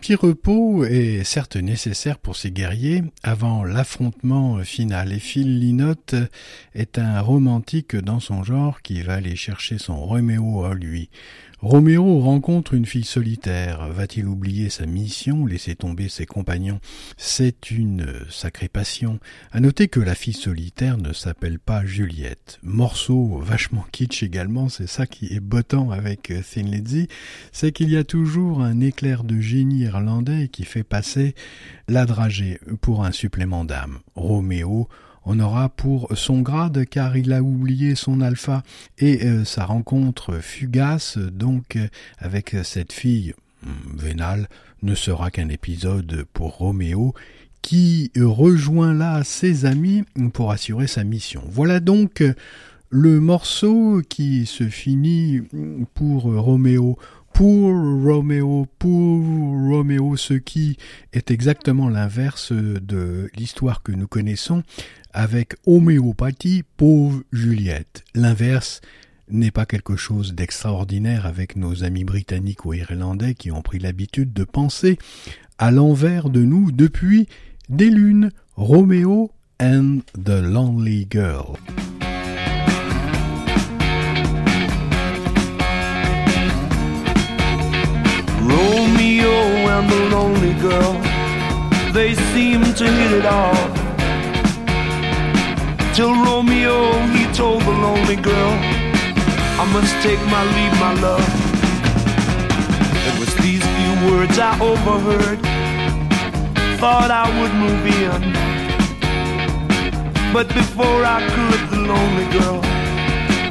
Petit 0.03 0.15
repos 0.15 0.83
est 0.83 1.23
certes 1.23 1.55
nécessaire 1.55 2.19
pour 2.19 2.35
ces 2.35 2.51
guerriers 2.51 3.05
avant 3.23 3.63
l'affrontement 3.63 4.59
final 4.65 5.13
et 5.13 5.19
Phil 5.19 5.77
est 6.75 6.99
un 6.99 7.21
romantique 7.21 7.95
dans 7.95 8.19
son 8.19 8.43
genre 8.43 8.81
qui 8.81 9.01
va 9.01 9.13
aller 9.13 9.37
chercher 9.37 9.77
son 9.77 9.95
Roméo 9.95 10.65
à 10.65 10.73
lui. 10.73 11.09
Roméo 11.63 12.19
rencontre 12.19 12.73
une 12.73 12.85
fille 12.85 13.05
solitaire. 13.05 13.87
Va-t-il 13.87 14.27
oublier 14.27 14.69
sa 14.69 14.85
mission, 14.85 15.45
laisser 15.45 15.75
tomber 15.75 16.09
ses 16.09 16.25
compagnons? 16.25 16.81
C'est 17.15 17.71
une 17.71 18.05
sacrée 18.29 18.67
passion. 18.67 19.21
À 19.53 19.61
noter 19.61 19.87
que 19.87 20.01
la 20.01 20.13
fille 20.13 20.33
solitaire 20.33 20.97
ne 20.97 21.13
s'appelle 21.13 21.59
pas 21.59 21.85
Juliette. 21.85 22.59
Morceau 22.63 23.39
vachement 23.41 23.85
kitsch 23.93 24.23
également, 24.23 24.67
c'est 24.67 24.89
ça 24.89 25.07
qui 25.07 25.33
est 25.33 25.39
bottant 25.39 25.89
avec 25.89 26.33
Thin 26.51 26.63
Lizzy, 26.63 27.07
c'est 27.53 27.71
qu'il 27.71 27.89
y 27.89 27.95
a 27.95 28.03
toujours 28.03 28.61
un 28.61 28.81
éclair 28.81 29.23
de 29.23 29.39
génie 29.39 29.83
irlandais 29.83 30.49
qui 30.49 30.65
fait 30.65 30.83
passer 30.83 31.33
la 31.87 32.05
dragée 32.05 32.59
pour 32.81 33.05
un 33.05 33.13
supplément 33.13 33.63
d'âme. 33.63 33.99
Roméo 34.15 34.89
on 35.25 35.39
aura 35.39 35.69
pour 35.69 36.09
son 36.15 36.41
grade 36.41 36.85
car 36.85 37.17
il 37.17 37.33
a 37.33 37.41
oublié 37.41 37.95
son 37.95 38.21
alpha 38.21 38.63
et 38.97 39.25
euh, 39.25 39.45
sa 39.45 39.65
rencontre 39.65 40.39
fugace 40.39 41.17
donc 41.17 41.75
euh, 41.75 41.87
avec 42.17 42.55
cette 42.63 42.93
fille 42.93 43.33
hmm, 43.65 43.97
vénale 43.97 44.47
ne 44.81 44.95
sera 44.95 45.31
qu'un 45.31 45.49
épisode 45.49 46.25
pour 46.33 46.57
Roméo 46.57 47.13
qui 47.61 48.11
rejoint 48.17 48.93
là 48.93 49.23
ses 49.23 49.65
amis 49.65 50.03
pour 50.33 50.51
assurer 50.51 50.85
sa 50.87 51.05
mission. 51.05 51.43
Voilà 51.49 51.79
donc 51.79 52.21
le 52.89 53.19
morceau 53.21 54.01
qui 54.09 54.45
se 54.45 54.65
finit 54.65 55.41
pour 55.93 56.23
Roméo 56.23 56.97
pour 57.33 57.73
Roméo, 58.03 58.67
pour 58.77 59.19
Roméo, 59.69 60.15
ce 60.15 60.35
qui 60.35 60.77
est 61.13 61.31
exactement 61.31 61.89
l'inverse 61.89 62.53
de 62.53 63.29
l'histoire 63.35 63.81
que 63.81 63.91
nous 63.91 64.07
connaissons 64.07 64.61
avec 65.13 65.55
homéopathie, 65.65 66.63
pauvre 66.77 67.23
Juliette. 67.31 68.03
L'inverse 68.15 68.81
n'est 69.29 69.51
pas 69.51 69.65
quelque 69.65 69.95
chose 69.95 70.33
d'extraordinaire 70.33 71.25
avec 71.25 71.55
nos 71.55 71.83
amis 71.83 72.03
britanniques 72.03 72.65
ou 72.65 72.73
irlandais 72.73 73.35
qui 73.35 73.51
ont 73.51 73.61
pris 73.61 73.79
l'habitude 73.79 74.33
de 74.33 74.43
penser 74.43 74.97
à 75.57 75.71
l'envers 75.71 76.29
de 76.29 76.41
nous 76.41 76.71
depuis 76.71 77.27
des 77.69 77.89
lunes. 77.89 78.31
Roméo 78.55 79.31
and 79.59 80.01
the 80.13 80.41
Lonely 80.41 81.07
Girl. 81.09 81.57
Romeo 88.45 89.31
and 89.69 89.89
the 89.89 90.09
lonely 90.11 90.53
girl, 90.59 90.93
they 91.93 92.13
seem 92.33 92.61
to 92.75 92.85
hit 92.85 93.11
it. 93.11 93.82
Till 95.93 96.15
Romeo, 96.25 96.91
he 97.13 97.31
told 97.33 97.61
the 97.61 97.69
lonely 97.69 98.15
girl, 98.15 98.53
I 99.61 99.69
must 99.71 99.93
take 100.01 100.19
my 100.25 100.43
leave, 100.55 100.73
my 100.79 100.93
love. 100.99 101.21
It 103.05 103.19
was 103.19 103.35
these 103.35 103.61
few 103.61 103.93
words 104.09 104.39
I 104.39 104.57
overheard, 104.59 105.39
thought 106.79 107.11
I 107.11 107.29
would 107.37 107.53
move 107.53 107.85
in. 107.85 108.33
But 110.33 110.47
before 110.47 111.05
I 111.05 111.21
could, 111.29 111.61
the 111.69 111.81
lonely 111.85 112.25
girl 112.39 112.59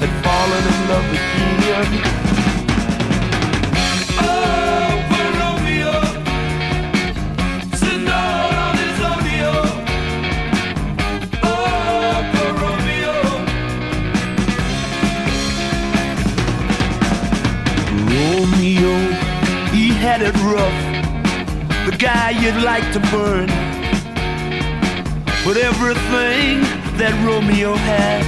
had 0.02 0.10
fallen 0.26 0.62
in 0.72 0.78
love 0.90 1.08
again. 1.14 2.51
Guy 22.02 22.30
you'd 22.30 22.64
like 22.64 22.82
to 22.92 22.98
burn. 23.14 23.46
But 25.46 25.56
everything 25.56 26.58
that 26.98 27.14
Romeo 27.24 27.74
had, 27.74 28.26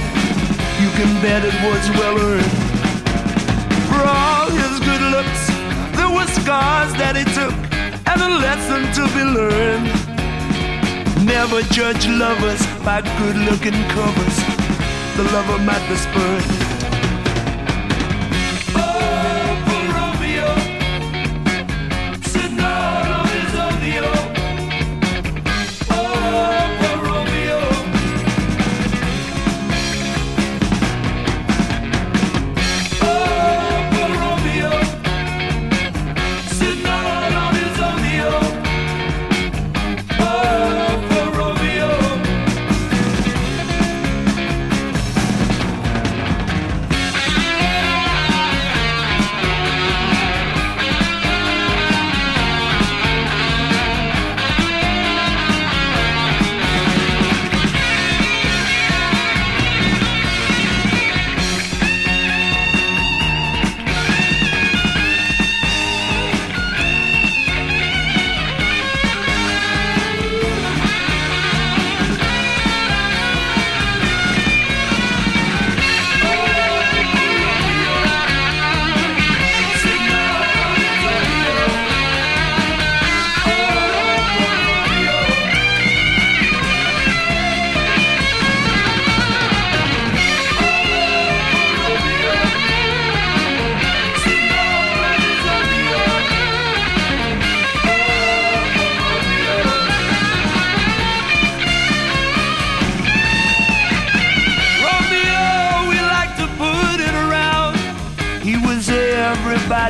you 0.79 0.87
can 0.95 1.11
bet 1.19 1.43
it 1.43 1.57
was 1.59 1.83
well 1.99 2.15
earned. 2.15 2.55
For 3.91 3.99
all 3.99 4.47
his 4.47 4.79
good 4.79 5.03
looks, 5.11 5.43
there 5.97 6.07
were 6.07 6.25
scars 6.39 6.93
that 6.95 7.19
he 7.19 7.25
took, 7.35 7.51
and 8.07 8.19
a 8.23 8.31
lesson 8.39 8.87
to 8.95 9.03
be 9.11 9.23
learned. 9.27 9.91
Never 11.25 11.61
judge 11.75 12.07
lovers 12.07 12.63
by 12.87 13.01
good 13.19 13.35
looking 13.35 13.75
covers, 13.91 14.37
the 15.17 15.23
lover 15.35 15.59
might 15.67 15.83
be 15.89 15.97
spurned. 15.97 16.64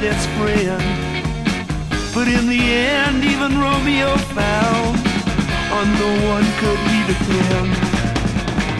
Everybody's 0.05 0.25
friend. 0.37 0.83
But 2.13 2.27
in 2.27 2.47
the 2.47 2.61
end, 2.61 3.23
even 3.23 3.59
Romeo 3.59 4.15
found 4.37 4.97
on 5.71 5.85
no 5.99 6.11
one 6.29 6.45
could 6.59 6.79
he 6.89 6.99
depend. 7.11 7.75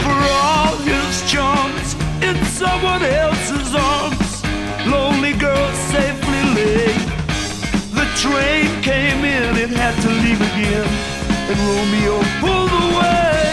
For 0.03 0.17
all 0.43 0.77
his 0.77 1.31
charms 1.31 1.95
in 2.21 2.35
someone 2.45 3.03
else's 3.03 3.75
arms, 3.75 4.43
lonely 4.85 5.33
girl 5.33 5.71
safely 5.91 6.43
lay. 6.55 6.93
The 7.93 8.07
train 8.15 8.81
came 8.81 9.25
in, 9.25 9.57
it 9.57 9.69
had 9.69 9.95
to 10.03 10.09
leave 10.09 10.41
again, 10.41 10.87
and 11.49 11.59
Romeo 11.59 12.23
pulled 12.39 12.71
away. 12.71 13.44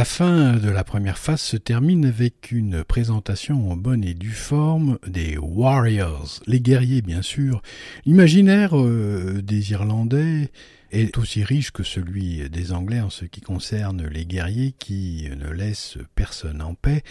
La 0.00 0.06
fin 0.06 0.54
de 0.54 0.70
la 0.70 0.82
première 0.82 1.18
phase 1.18 1.42
se 1.42 1.58
termine 1.58 2.06
avec 2.06 2.52
une 2.52 2.84
présentation 2.84 3.70
en 3.70 3.76
bonne 3.76 4.02
et 4.02 4.14
due 4.14 4.30
forme 4.30 4.98
des 5.06 5.36
Warriors, 5.36 6.40
les 6.46 6.58
guerriers 6.58 7.02
bien 7.02 7.20
sûr. 7.20 7.60
L'imaginaire 8.06 8.80
euh, 8.80 9.42
des 9.42 9.72
Irlandais 9.72 10.48
est 10.90 11.18
aussi 11.18 11.44
riche 11.44 11.70
que 11.70 11.82
celui 11.82 12.48
des 12.48 12.72
Anglais 12.72 13.02
en 13.02 13.10
ce 13.10 13.26
qui 13.26 13.42
concerne 13.42 14.06
les 14.06 14.24
guerriers 14.24 14.72
qui 14.78 15.28
ne 15.38 15.50
laissent 15.50 15.98
personne 16.14 16.62
en 16.62 16.72
paix 16.72 17.02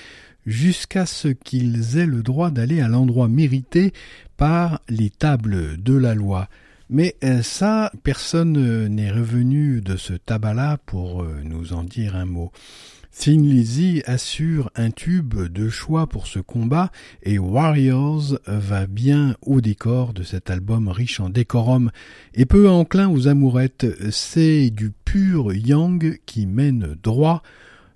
jusqu'à 0.48 1.06
ce 1.06 1.28
qu'ils 1.28 2.00
aient 2.00 2.08
le 2.08 2.24
droit 2.24 2.50
d'aller 2.50 2.82
à 2.82 2.88
l'endroit 2.88 3.28
mérité 3.28 3.94
par 4.36 4.82
les 4.90 5.12
tables 5.12 5.80
de 5.80 5.94
la 5.94 6.16
loi. 6.16 6.50
Mais 6.90 7.16
euh, 7.24 7.44
ça, 7.44 7.92
personne 8.04 8.58
euh, 8.58 8.88
n'est 8.88 9.12
revenu 9.12 9.80
de 9.82 9.96
ce 9.96 10.14
tabac-là 10.14 10.78
pour 10.88 11.22
euh, 11.22 11.42
nous 11.44 11.74
en 11.74 11.84
dire 11.84 12.16
un 12.16 12.26
mot. 12.26 12.52
Thin 13.12 13.42
Lizzy 13.42 14.02
assure 14.06 14.72
un 14.76 14.90
tube 14.90 15.36
de 15.36 15.70
choix 15.70 16.08
pour 16.08 16.26
ce 16.26 16.40
combat 16.40 16.92
et 17.22 17.38
Warriors 17.38 18.40
va 18.46 18.88
bien 18.88 19.36
au 19.42 19.62
décor 19.62 20.14
de 20.14 20.24
cet 20.24 20.50
album 20.50 20.88
riche 20.88 21.20
en 21.20 21.30
décorum 21.30 21.92
et 22.34 22.46
peu 22.46 22.70
enclin 22.70 23.10
aux 23.10 23.28
amourettes. 23.28 23.88
C'est 24.12 24.70
du 24.70 24.92
pur 24.92 25.54
yang 25.54 26.20
qui 26.26 26.46
mène 26.46 26.96
droit 27.04 27.42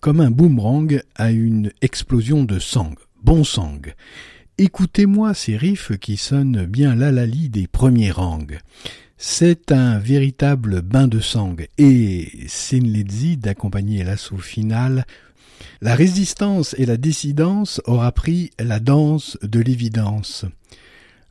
comme 0.01 0.19
un 0.19 0.31
boomerang 0.31 1.01
à 1.15 1.31
une 1.31 1.71
explosion 1.81 2.43
de 2.43 2.59
sang. 2.59 2.91
Bon 3.23 3.43
sang. 3.43 3.79
Écoutez-moi 4.59 5.33
ces 5.33 5.57
riffs 5.57 5.97
qui 5.97 6.15
sonnent 6.15 6.65
bien 6.65 6.93
l'alali 6.93 7.49
des 7.49 7.65
premiers 7.65 8.11
rangs. 8.11 8.45
C'est 9.17 9.71
un 9.71 9.97
véritable 9.97 10.83
bain 10.83 11.07
de 11.07 11.19
sang 11.19 11.55
et 11.79 12.29
Sinledzi 12.47 13.37
d'accompagner 13.37 14.03
l'assaut 14.03 14.37
final. 14.37 15.05
La 15.81 15.95
résistance 15.95 16.75
et 16.77 16.85
la 16.85 16.97
décidence 16.97 17.81
aura 17.85 18.11
pris 18.11 18.51
la 18.59 18.79
danse 18.79 19.39
de 19.41 19.59
l'évidence. 19.59 20.45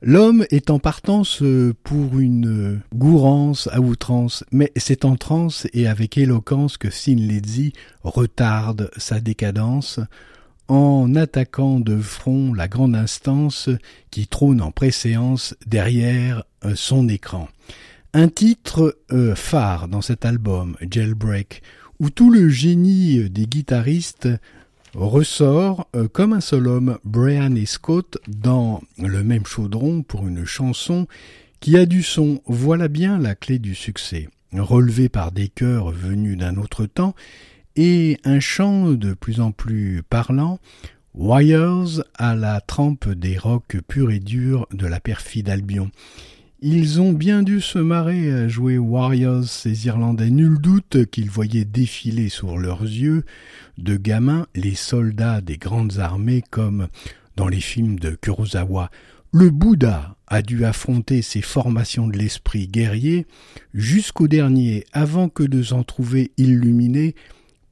L'homme 0.00 0.44
est 0.50 0.70
en 0.70 0.80
partance 0.80 1.44
pour 1.84 2.18
une 2.18 2.80
gourance 2.92 3.68
à 3.70 3.80
outrance, 3.80 4.42
mais 4.50 4.72
c'est 4.74 5.04
en 5.04 5.14
transe 5.14 5.68
et 5.72 5.86
avec 5.86 6.18
éloquence 6.18 6.76
que 6.76 6.90
Sinledzi 6.90 7.72
retarde 8.02 8.90
sa 8.96 9.20
décadence 9.20 10.00
en 10.72 11.14
attaquant 11.16 11.80
de 11.80 11.98
front 11.98 12.54
la 12.54 12.66
grande 12.66 12.96
instance 12.96 13.68
qui 14.10 14.26
trône 14.26 14.62
en 14.62 14.70
préséance 14.70 15.54
derrière 15.66 16.44
euh, 16.64 16.72
son 16.74 17.10
écran. 17.10 17.50
Un 18.14 18.28
titre 18.28 18.96
euh, 19.12 19.34
phare 19.34 19.86
dans 19.88 20.00
cet 20.00 20.24
album, 20.24 20.78
Jailbreak, 20.80 21.62
où 22.00 22.08
tout 22.08 22.30
le 22.30 22.48
génie 22.48 23.28
des 23.28 23.44
guitaristes 23.44 24.30
ressort 24.94 25.88
euh, 25.94 26.08
comme 26.08 26.32
un 26.32 26.40
seul 26.40 26.66
homme, 26.66 26.98
Brian 27.04 27.54
et 27.54 27.66
Scott, 27.66 28.16
dans 28.26 28.80
le 28.96 29.22
même 29.22 29.44
chaudron 29.44 30.02
pour 30.02 30.26
une 30.26 30.46
chanson 30.46 31.06
qui 31.60 31.76
a 31.76 31.84
du 31.84 32.02
son. 32.02 32.40
Voilà 32.46 32.88
bien 32.88 33.18
la 33.18 33.34
clé 33.34 33.58
du 33.58 33.74
succès. 33.74 34.30
Relevé 34.54 35.10
par 35.10 35.32
des 35.32 35.48
chœurs 35.48 35.90
venus 35.90 36.38
d'un 36.38 36.56
autre 36.56 36.86
temps, 36.86 37.14
et 37.76 38.18
un 38.24 38.40
chant 38.40 38.92
de 38.92 39.14
plus 39.14 39.40
en 39.40 39.52
plus 39.52 40.02
parlant, 40.08 40.58
Wires 41.14 42.02
à 42.14 42.34
la 42.34 42.60
trempe 42.60 43.08
des 43.08 43.36
rocs 43.36 43.76
purs 43.86 44.10
et 44.10 44.18
durs 44.18 44.66
de 44.72 44.86
la 44.86 45.00
perfide 45.00 45.48
Albion. 45.48 45.90
Ils 46.62 47.00
ont 47.00 47.12
bien 47.12 47.42
dû 47.42 47.60
se 47.60 47.78
marrer 47.78 48.32
à 48.32 48.46
jouer 48.46 48.78
Warriors, 48.78 49.44
ces 49.44 49.86
Irlandais. 49.86 50.30
Nul 50.30 50.58
doute 50.60 51.06
qu'ils 51.10 51.28
voyaient 51.28 51.64
défiler 51.64 52.28
sur 52.28 52.56
leurs 52.56 52.82
yeux 52.82 53.24
de 53.78 53.96
gamins 53.96 54.46
les 54.54 54.76
soldats 54.76 55.40
des 55.40 55.56
grandes 55.56 55.98
armées 55.98 56.44
comme 56.50 56.86
dans 57.34 57.48
les 57.48 57.60
films 57.60 57.98
de 57.98 58.10
Kurosawa. 58.10 58.90
Le 59.32 59.50
Bouddha 59.50 60.16
a 60.28 60.40
dû 60.40 60.64
affronter 60.64 61.20
ces 61.20 61.42
formations 61.42 62.06
de 62.06 62.16
l'esprit 62.16 62.68
guerrier 62.68 63.26
jusqu'au 63.74 64.28
dernier 64.28 64.84
avant 64.92 65.28
que 65.28 65.42
de 65.42 65.62
s'en 65.62 65.82
trouver 65.82 66.30
illuminé 66.36 67.16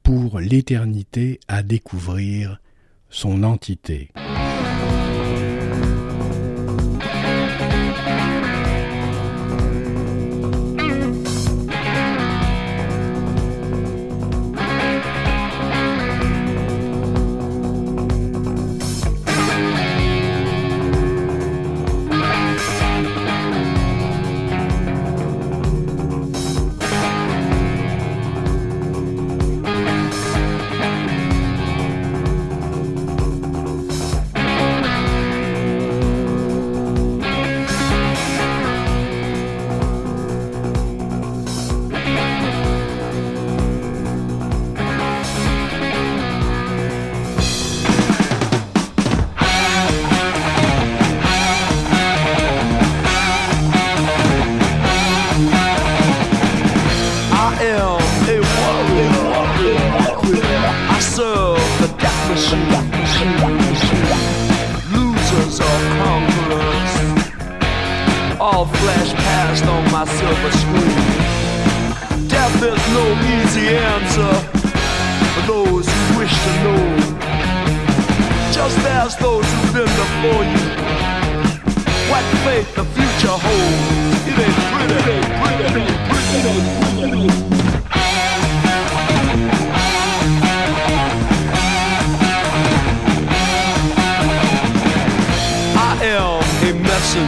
pour 0.03 0.39
l'éternité 0.39 1.39
à 1.47 1.63
découvrir 1.63 2.61
son 3.09 3.43
entité. 3.43 4.09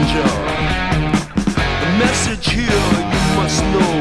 messenger. 0.03 0.27
The 1.81 1.89
message 1.97 2.49
here 2.49 2.83
you 3.13 3.23
must 3.37 3.63
know. 3.73 3.93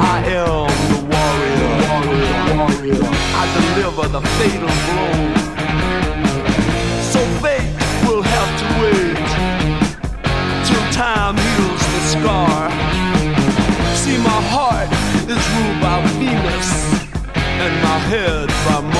I 0.00 0.18
am 0.26 0.70
the 0.92 1.00
warrior. 1.12 1.70
warrior, 1.86 2.34
warrior. 2.56 3.08
I 3.34 3.44
deliver 3.56 4.08
the 4.08 4.22
fatal 4.38 4.74
blow. 4.86 5.14
So 7.12 7.20
fate 7.42 7.72
will 8.06 8.22
have 8.22 8.52
to 8.60 8.66
wait 8.82 9.16
till 10.66 10.84
time 10.92 11.36
heals 11.36 11.84
the 11.94 12.02
scar. 12.14 12.70
See, 13.96 14.18
my 14.18 14.40
heart 14.52 14.90
is 15.28 15.42
ruled 15.54 15.80
by 15.80 15.98
Venus, 16.18 16.68
and 17.34 17.74
my 17.82 17.98
head 18.10 18.48
by. 18.66 18.95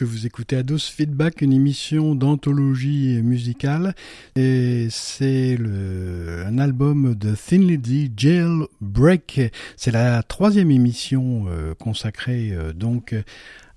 Que 0.00 0.04
vous 0.06 0.24
écoutez 0.24 0.56
Ados 0.56 0.88
Feedback, 0.88 1.42
une 1.42 1.52
émission 1.52 2.14
d'anthologie 2.14 3.20
musicale, 3.22 3.94
et 4.34 4.88
c'est 4.88 5.58
un 5.60 6.56
album 6.58 7.14
de 7.14 7.34
Thin 7.34 7.58
Lizzy, 7.58 8.10
Jailbreak. 8.16 9.52
C'est 9.76 9.90
la 9.90 10.22
troisième 10.22 10.70
émission 10.70 11.44
euh, 11.48 11.74
consacrée 11.74 12.52
euh, 12.52 12.72
donc 12.72 13.14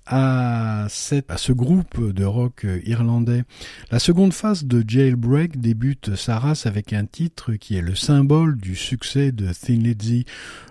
à, 0.06 0.86
ce 0.88 1.52
groupe 1.52 2.12
de 2.12 2.24
rock 2.24 2.66
irlandais. 2.84 3.44
La 3.90 3.98
seconde 3.98 4.32
phase 4.32 4.64
de 4.64 4.84
Jailbreak 4.86 5.60
débute 5.60 6.16
sa 6.16 6.38
race 6.38 6.66
avec 6.66 6.92
un 6.92 7.04
titre 7.04 7.54
qui 7.54 7.76
est 7.76 7.82
le 7.82 7.94
symbole 7.94 8.56
du 8.56 8.76
succès 8.76 9.32
de 9.32 9.52
Thin 9.52 9.78
Lizzy. 9.78 10.24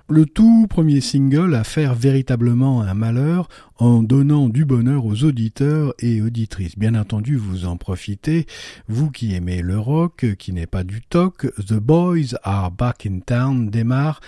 Le 0.09 0.25
tout 0.25 0.67
premier 0.69 1.01
single 1.01 1.55
à 1.55 1.63
faire 1.63 1.95
véritablement 1.95 2.81
un 2.81 2.93
malheur 2.93 3.47
en 3.77 4.03
donnant 4.03 4.49
du 4.49 4.65
bonheur 4.65 5.05
aux 5.05 5.23
auditeurs 5.23 5.93
et 5.99 6.21
auditrices. 6.21 6.77
Bien 6.77 6.93
entendu, 6.95 7.35
vous 7.35 7.65
en 7.65 7.77
profitez, 7.77 8.45
vous 8.87 9.09
qui 9.09 9.33
aimez 9.33 9.61
le 9.61 9.79
rock, 9.79 10.25
qui 10.37 10.53
n'est 10.53 10.67
pas 10.67 10.83
du 10.83 11.01
toc, 11.01 11.47
The 11.65 11.75
Boys 11.75 12.35
Are 12.43 12.71
Back 12.71 13.05
in 13.05 13.19
Town 13.25 13.69
démarre 13.69 14.19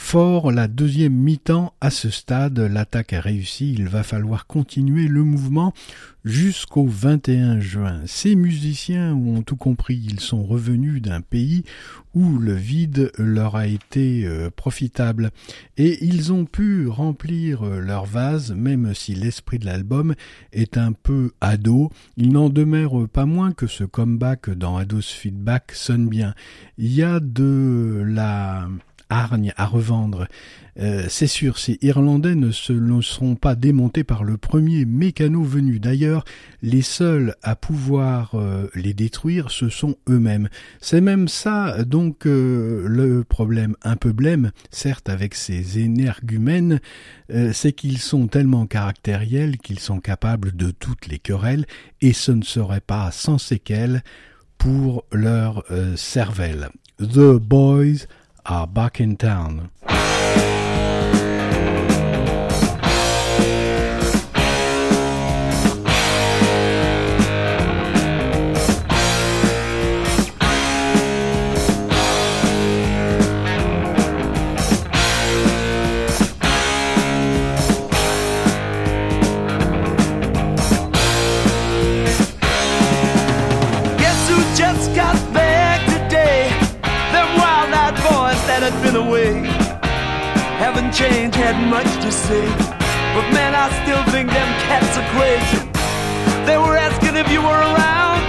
Fort 0.00 0.52
la 0.52 0.68
deuxième 0.68 1.12
mi-temps 1.12 1.74
à 1.82 1.90
ce 1.90 2.08
stade, 2.08 2.58
l'attaque 2.58 3.12
a 3.12 3.20
réussi, 3.20 3.74
il 3.74 3.88
va 3.88 4.02
falloir 4.02 4.46
continuer 4.46 5.06
le 5.06 5.22
mouvement 5.22 5.74
jusqu'au 6.24 6.86
21 6.86 7.60
juin. 7.60 8.00
Ces 8.06 8.34
musiciens 8.34 9.12
ont 9.12 9.42
tout 9.42 9.56
compris, 9.56 10.00
ils 10.02 10.20
sont 10.20 10.44
revenus 10.44 11.02
d'un 11.02 11.20
pays 11.20 11.62
où 12.14 12.38
le 12.38 12.54
vide 12.54 13.12
leur 13.18 13.56
a 13.56 13.66
été 13.66 14.24
euh, 14.24 14.48
profitable 14.48 15.30
et 15.76 16.02
ils 16.02 16.32
ont 16.32 16.46
pu 16.46 16.86
remplir 16.86 17.64
euh, 17.64 17.80
leur 17.80 18.06
vase 18.06 18.52
même 18.52 18.94
si 18.94 19.14
l'esprit 19.14 19.58
de 19.58 19.66
l'album 19.66 20.14
est 20.52 20.78
un 20.78 20.92
peu 20.92 21.32
ado, 21.42 21.90
il 22.16 22.32
n'en 22.32 22.48
demeure 22.48 23.06
pas 23.08 23.26
moins 23.26 23.52
que 23.52 23.66
ce 23.66 23.84
comeback 23.84 24.48
dans 24.48 24.78
Ados 24.78 25.12
Feedback 25.12 25.72
sonne 25.74 26.08
bien. 26.08 26.34
Il 26.78 26.94
y 26.94 27.02
a 27.02 27.20
de 27.20 28.02
la 28.06 28.68
hargne 29.10 29.52
à 29.56 29.66
revendre. 29.66 30.26
Euh, 30.80 31.06
c'est 31.08 31.26
sûr, 31.26 31.58
ces 31.58 31.76
Irlandais 31.82 32.36
ne 32.36 32.52
se 32.52 32.72
seront 33.02 33.34
pas 33.34 33.56
démontés 33.56 34.04
par 34.04 34.22
le 34.22 34.36
premier 34.36 34.84
mécano 34.84 35.42
venu. 35.42 35.80
D'ailleurs, 35.80 36.24
les 36.62 36.82
seuls 36.82 37.34
à 37.42 37.56
pouvoir 37.56 38.34
euh, 38.34 38.68
les 38.74 38.94
détruire, 38.94 39.50
ce 39.50 39.68
sont 39.68 39.96
eux-mêmes. 40.08 40.48
C'est 40.80 41.00
même 41.00 41.26
ça, 41.26 41.82
donc, 41.84 42.26
euh, 42.26 42.86
le 42.86 43.24
problème 43.24 43.74
un 43.82 43.96
peu 43.96 44.12
blême, 44.12 44.52
certes 44.70 45.08
avec 45.08 45.34
ces 45.34 45.80
énergumènes, 45.80 46.80
c'est 47.52 47.72
qu'ils 47.72 47.98
sont 47.98 48.26
tellement 48.26 48.66
caractériels 48.66 49.58
qu'ils 49.58 49.80
sont 49.80 50.00
capables 50.00 50.56
de 50.56 50.70
toutes 50.70 51.08
les 51.08 51.18
querelles, 51.18 51.66
et 52.00 52.14
ce 52.14 52.32
ne 52.32 52.42
serait 52.42 52.80
pas 52.80 53.10
sans 53.10 53.36
séquelles 53.36 54.02
pour 54.56 55.04
leur 55.12 55.64
cervelle. 55.96 56.70
The 56.98 57.36
Boys 57.36 58.06
are 58.48 58.66
back 58.66 58.98
in 58.98 59.16
town. 59.16 59.70
Change 91.08 91.34
had 91.34 91.56
much 91.68 91.90
to 92.04 92.10
say. 92.10 92.46
But 93.14 93.26
man, 93.32 93.52
I 93.54 93.66
still 93.82 94.02
think 94.12 94.30
them 94.30 94.50
cats 94.68 94.94
are 95.00 95.08
crazy. 95.16 95.60
They 96.46 96.58
were 96.58 96.76
asking 96.76 97.16
if 97.16 97.28
you 97.30 97.40
were 97.40 97.62
around, 97.72 98.20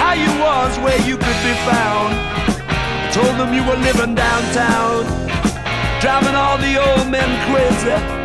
how 0.00 0.14
you 0.24 0.30
was, 0.40 0.72
where 0.84 1.00
you 1.08 1.16
could 1.16 1.40
be 1.48 1.54
found. 1.68 2.12
I 3.04 3.10
told 3.12 3.34
them 3.40 3.52
you 3.54 3.64
were 3.68 3.80
living 3.88 4.14
downtown, 4.14 5.04
driving 6.00 6.36
all 6.42 6.58
the 6.58 6.74
old 6.86 7.06
men 7.10 7.30
crazy. 7.48 8.17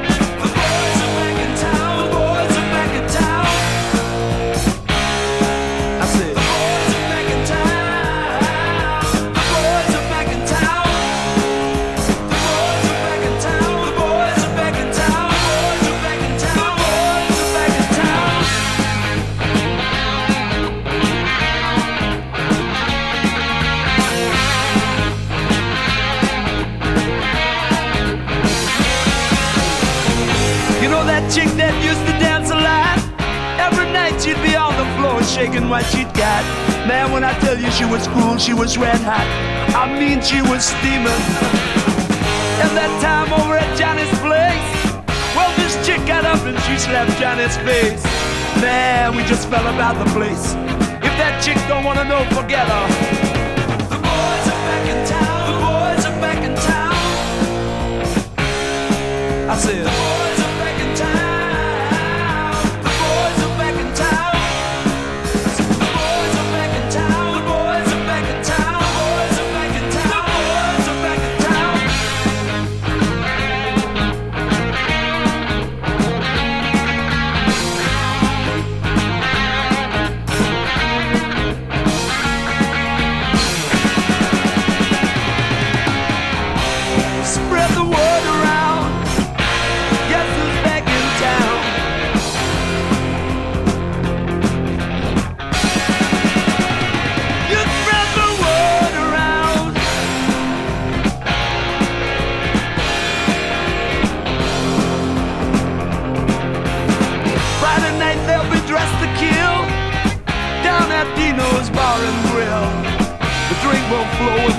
She 37.74 37.86
was 37.86 38.08
cool, 38.10 38.38
she 38.38 38.54
was 38.54 38.78
red 38.78 39.02
hot. 39.02 39.26
I 39.74 39.90
mean, 40.00 40.22
she 40.22 40.42
was 40.42 40.64
steaming. 40.64 41.24
And 42.62 42.72
that 42.78 42.94
time 43.02 43.34
over 43.34 43.58
at 43.58 43.78
Johnny's 43.78 44.14
place, 44.22 44.62
well, 45.36 45.50
this 45.58 45.74
chick 45.86 46.06
got 46.06 46.24
up 46.24 46.40
and 46.46 46.58
she 46.64 46.78
slapped 46.78 47.18
Johnny's 47.20 47.58
face. 47.66 48.04
Man, 48.62 49.16
we 49.16 49.24
just 49.24 49.50
fell 49.50 49.66
about 49.66 49.98
the 49.98 50.10
place. 50.12 50.54
If 51.02 51.14
that 51.18 51.42
chick 51.44 51.58
don't 51.68 51.84
wanna 51.84 52.06
know, 52.06 52.24
forget 52.36 52.68
her. 52.68 53.33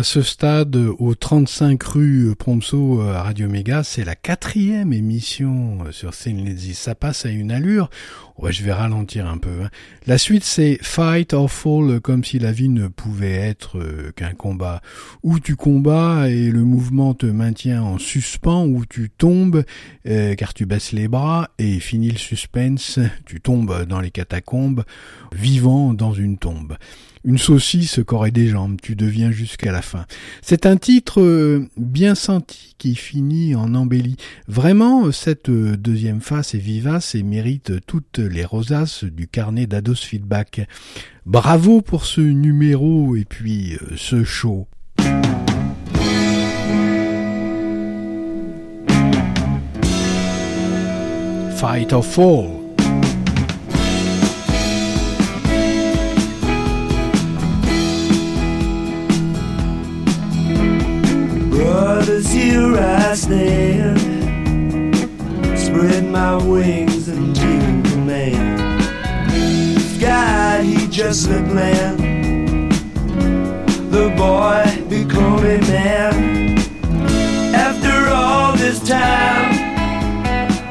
À 0.00 0.02
ce 0.02 0.22
stade, 0.22 0.76
au 0.98 1.14
35 1.14 1.82
rue 1.82 2.34
Promso 2.34 3.02
à 3.02 3.22
Radio 3.22 3.50
Méga, 3.50 3.82
c'est 3.82 4.02
la 4.02 4.14
quatrième 4.14 4.94
émission 4.94 5.80
euh, 5.84 5.92
sur 5.92 6.12
Lazy. 6.24 6.72
Ça 6.72 6.94
passe 6.94 7.26
à 7.26 7.28
une 7.28 7.52
allure. 7.52 7.90
Ouais, 8.40 8.52
je 8.52 8.64
vais 8.64 8.72
ralentir 8.72 9.28
un 9.28 9.36
peu. 9.36 9.50
hein. 9.64 9.68
La 10.06 10.16
suite, 10.16 10.44
c'est 10.44 10.78
Fight 10.80 11.34
or 11.34 11.50
Fall, 11.50 12.00
comme 12.00 12.24
si 12.24 12.38
la 12.38 12.52
vie 12.52 12.70
ne 12.70 12.88
pouvait 12.88 13.32
être 13.34 13.78
euh, 13.78 14.12
qu'un 14.16 14.32
combat. 14.32 14.80
Où 15.22 15.38
tu 15.40 15.56
combats 15.56 16.26
et 16.30 16.50
le 16.50 16.64
mouvement 16.64 17.12
te 17.12 17.26
maintient 17.26 17.82
en 17.82 17.98
suspens, 17.98 18.64
où 18.64 18.86
tu 18.86 19.10
tombes 19.10 19.62
euh, 20.06 20.34
car 20.36 20.54
tu 20.54 20.64
baisses 20.64 20.92
les 20.92 21.06
bras 21.06 21.50
et 21.58 21.80
finit 21.80 22.10
le 22.10 22.16
suspense, 22.18 22.98
tu 23.26 23.42
tombes 23.42 23.84
dans 23.86 24.00
les 24.00 24.10
catacombes, 24.10 24.84
vivant 25.32 25.92
dans 25.92 26.14
une 26.14 26.38
tombe. 26.38 26.78
Une 27.22 27.36
saucisse 27.36 28.00
qu'aurait 28.06 28.30
des 28.30 28.48
jambes, 28.48 28.78
tu 28.82 28.96
deviens 28.96 29.30
jusqu'à 29.30 29.72
la 29.72 29.82
fin. 29.82 30.06
C'est 30.40 30.64
un 30.64 30.78
titre 30.78 31.20
euh, 31.20 31.68
bien 31.76 32.14
senti 32.14 32.74
qui 32.78 32.94
finit 32.94 33.54
en 33.54 33.74
embellie. 33.74 34.16
Vraiment, 34.48 35.12
cette 35.12 35.50
deuxième 35.50 36.22
face 36.22 36.54
est 36.54 36.58
vivace 36.58 37.14
et 37.14 37.22
mérite 37.22 37.72
toutes 37.86 38.20
les 38.30 38.44
rosaces 38.44 39.04
du 39.04 39.28
carnet 39.28 39.66
d'Ados 39.66 39.96
Feedback. 39.96 40.66
Bravo 41.26 41.82
pour 41.82 42.06
ce 42.06 42.20
numéro 42.20 43.16
et 43.16 43.24
puis 43.24 43.74
euh, 43.74 43.96
ce 43.96 44.24
show. 44.24 44.66
Fight 51.56 51.92
or 51.92 52.04
Fall. 52.04 52.60
Spread 65.56 66.10
my 66.10 66.36
wings 66.36 67.08
and 67.08 67.39
God, 70.60 70.66
he 70.66 70.86
just 70.88 71.26
a 71.28 71.42
plan. 71.44 71.96
The 73.90 74.10
boy 74.16 74.84
become 74.88 75.38
a 75.38 75.58
man. 75.58 76.58
After 77.54 78.08
all 78.12 78.56
this 78.56 78.86
time, 78.86 79.52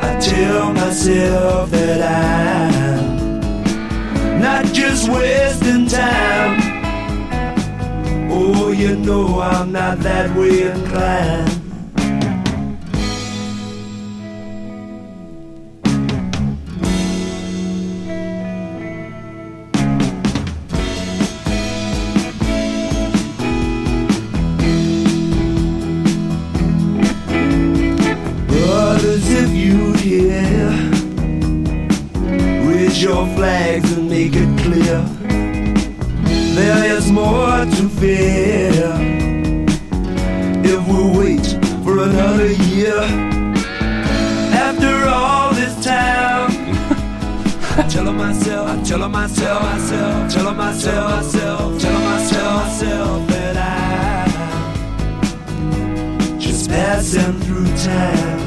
I 0.01 0.19
tell 0.19 0.73
myself 0.73 1.71
that 1.71 2.01
I'm 2.03 3.39
not 4.39 4.65
just 4.73 5.09
wasting 5.09 5.87
time. 5.87 6.59
Oh, 8.31 8.71
you 8.71 8.95
know 8.95 9.41
I'm 9.41 9.71
not 9.71 9.99
that 10.01 10.35
way 10.35 10.69
inclined. 10.69 11.58
Raise 32.99 33.03
your 33.03 33.25
flags 33.35 33.91
and 33.97 34.09
make 34.09 34.33
it 34.33 34.59
clear. 34.59 35.01
There 36.55 36.97
is 36.97 37.11
more 37.11 37.65
to 37.65 37.89
fear 37.99 38.71
if 40.63 40.87
we 40.87 41.03
wait 41.17 41.45
for 41.83 42.03
another 42.03 42.51
year. 42.51 43.01
After 44.51 45.07
all 45.07 45.53
this 45.53 45.75
time, 45.83 46.51
I'm 47.77 47.89
telling 47.89 48.17
myself, 48.17 48.69
I'm 48.69 48.83
telling 48.83 49.11
myself, 49.11 49.61
myself, 49.63 50.33
telling 50.33 50.57
myself, 50.57 51.11
myself, 51.11 51.81
telling 51.81 52.03
myself, 52.03 52.65
myself 52.65 53.27
that 53.27 53.57
I'm 56.31 56.39
just 56.39 56.69
passing 56.69 57.39
through 57.41 57.67
time. 57.77 58.38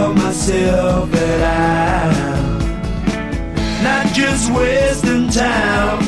tell 0.00 0.14
myself 0.14 1.10
that 1.10 1.40
I'm 2.04 2.14
not 3.84 4.06
just 4.14 4.50
wasting 4.50 5.28
time. 5.28 5.98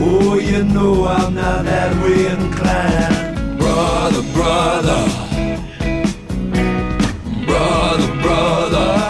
Oh, 0.00 0.34
you 0.34 0.64
know 0.64 1.06
I'm 1.06 1.34
not 1.34 1.64
that 1.64 1.90
way 2.02 2.26
inclined. 2.34 3.58
Brother, 3.58 4.22
brother. 4.34 5.02
Brother, 7.46 8.22
brother. 8.22 9.05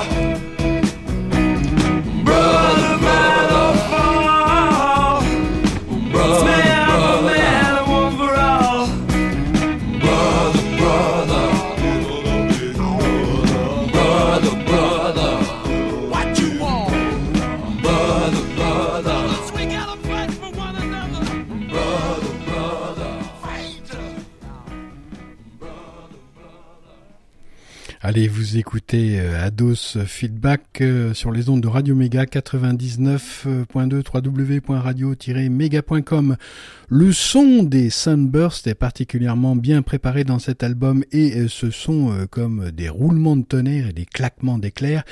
Feedback 30.06 30.80
euh, 30.80 31.12
sur 31.12 31.30
les 31.30 31.50
ondes 31.50 31.60
de 31.60 31.68
Radio 31.68 31.94
Méga 31.94 32.24
99.2 32.24 34.02
www.radio-méga.com. 34.10 36.36
Le 36.88 37.12
son 37.12 37.64
des 37.64 37.90
Sunbursts 37.90 38.68
est 38.68 38.76
particulièrement 38.76 39.56
bien 39.56 39.82
préparé 39.82 40.22
dans 40.22 40.38
cet 40.38 40.62
album 40.62 41.02
et 41.10 41.36
euh, 41.36 41.48
ce 41.48 41.72
sont 41.72 42.12
euh, 42.12 42.26
comme 42.26 42.70
des 42.70 42.88
roulements 42.88 43.36
de 43.36 43.42
tonnerre 43.42 43.88
et 43.88 43.92
des 43.92 44.04
claquements 44.04 44.60
d'éclairs 44.60 45.02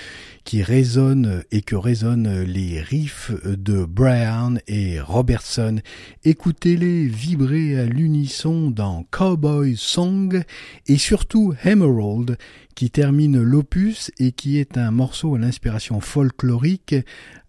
qui 0.45 0.63
résonnent 0.63 1.43
et 1.51 1.63
que 1.63 1.75
résonnent 1.75 2.43
les 2.43 2.81
riffs 2.81 3.33
de 3.45 3.85
Brian 3.85 4.55
et 4.69 5.01
Robertson. 5.01 5.81
Écoutez-les 6.23 7.07
vibrer 7.07 7.77
à 7.81 7.87
l'unisson 7.87 8.71
dans 8.71 9.05
Cowboy 9.11 9.77
Song 9.77 10.45
et 10.87 10.97
surtout 10.97 11.55
Emerald 11.65 12.39
qui 12.77 12.91
termine 12.91 13.43
l'opus 13.43 14.13
et 14.21 14.31
qui 14.31 14.59
est 14.59 14.79
un 14.79 14.93
morceau 14.93 15.35
à 15.35 15.39
l'inspiration 15.41 15.99
folklorique 15.99 16.95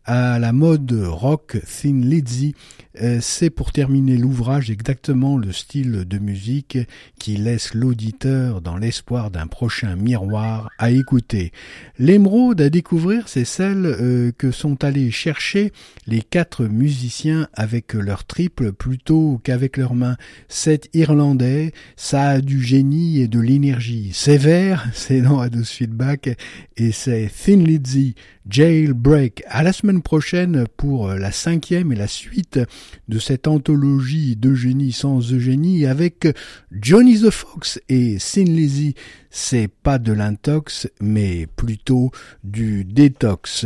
à 0.06 0.40
la 0.40 0.54
mode 0.54 0.92
rock 0.92 1.58
Thin 1.66 2.02
Lizzy. 2.02 2.54
Euh, 3.02 3.20
c'est 3.22 3.50
pour 3.50 3.72
terminer 3.74 4.16
l'ouvrage 4.16 4.72
exactement 4.72 5.38
le 5.38 5.52
style 5.52 6.06
de 6.06 6.18
musique 6.18 6.78
qui 7.20 7.36
laisse 7.36 7.74
l'auditeur 7.74 8.62
dans 8.62 8.78
l'espoir 8.78 9.32
d'un 9.32 9.48
prochain 9.48 9.96
miroir 9.96 10.70
à 10.78 10.92
écouter. 10.92 11.52
L'émeraude 12.00 12.62
à 12.62 12.70
découvrir, 12.70 13.28
c'est 13.28 13.44
celle 13.44 13.86
euh, 13.86 14.32
que 14.38 14.52
sont 14.52 14.84
allés 14.84 15.12
chercher 15.12 15.74
les 16.08 16.22
quatre 16.22 16.66
musiciens 16.66 17.48
avec 17.54 17.94
leur 17.94 18.24
triple 18.24 18.72
plutôt 18.72 19.42
qu'avec 19.44 19.76
leurs 19.76 19.96
mains. 19.96 20.16
C'est 20.48 20.90
irlandais, 20.94 21.74
ça 21.98 22.30
a 22.30 22.42
du 22.42 22.62
génie 22.62 23.20
et 23.20 23.28
de 23.28 23.40
l'énergie 23.40 24.14
sévère, 24.14 24.88
c'est 24.94 25.22
dans 25.22 25.40
Ados 25.40 25.70
Feedback, 25.70 26.38
et 26.78 26.92
c'est 26.92 27.30
Thin 27.44 27.58
Lizzy 27.58 28.16
Jailbreak. 28.50 29.44
À 29.48 29.64
la 29.64 29.74
semaine 29.74 29.95
prochaine 30.02 30.66
pour 30.78 31.10
la 31.10 31.32
cinquième 31.32 31.92
et 31.92 31.96
la 31.96 32.08
suite 32.08 32.60
de 33.08 33.20
cette 33.20 33.48
anthologie 33.48 34.36
d'Eugénie 34.36 34.92
sans 34.92 35.32
Eugénie 35.32 35.86
avec 35.86 36.28
Johnny 36.72 37.20
the 37.20 37.30
Fox 37.30 37.80
et 37.90 38.20
Sin 38.20 38.46
Lizzy. 38.46 38.96
C'est 39.30 39.68
pas 39.68 39.98
de 39.98 40.14
l'intox, 40.14 40.90
mais 41.02 41.48
plutôt 41.56 42.12
du 42.44 42.86
détox. 42.86 43.66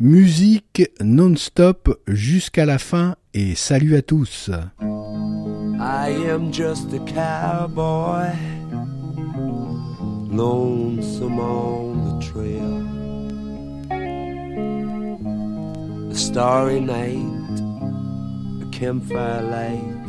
Musique 0.00 0.82
non-stop 1.00 2.00
jusqu'à 2.08 2.66
la 2.66 2.78
fin 2.78 3.16
et 3.32 3.54
salut 3.54 3.96
à 3.96 4.02
tous. 4.02 4.50
A 16.14 16.16
starry 16.16 16.78
night, 16.78 17.58
a 18.62 18.66
campfire 18.70 19.42
light. 19.42 20.06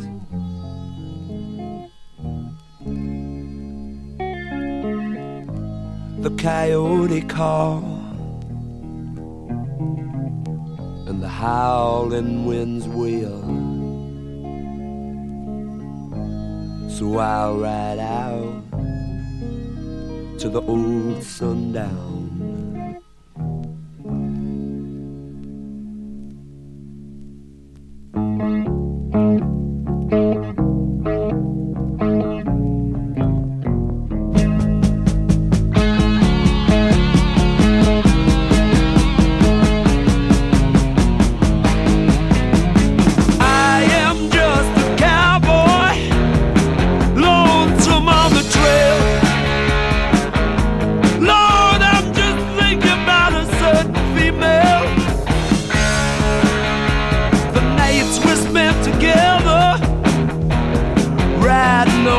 The 6.22 6.30
coyote 6.38 7.22
call 7.22 7.82
and 11.08 11.20
the 11.20 11.28
howling 11.28 12.44
winds 12.46 12.86
wail. 12.86 13.42
So 16.88 17.18
I'll 17.18 17.56
ride 17.56 17.98
out 17.98 18.62
to 20.38 20.48
the 20.48 20.62
old 20.62 21.24
sundown. 21.24 22.15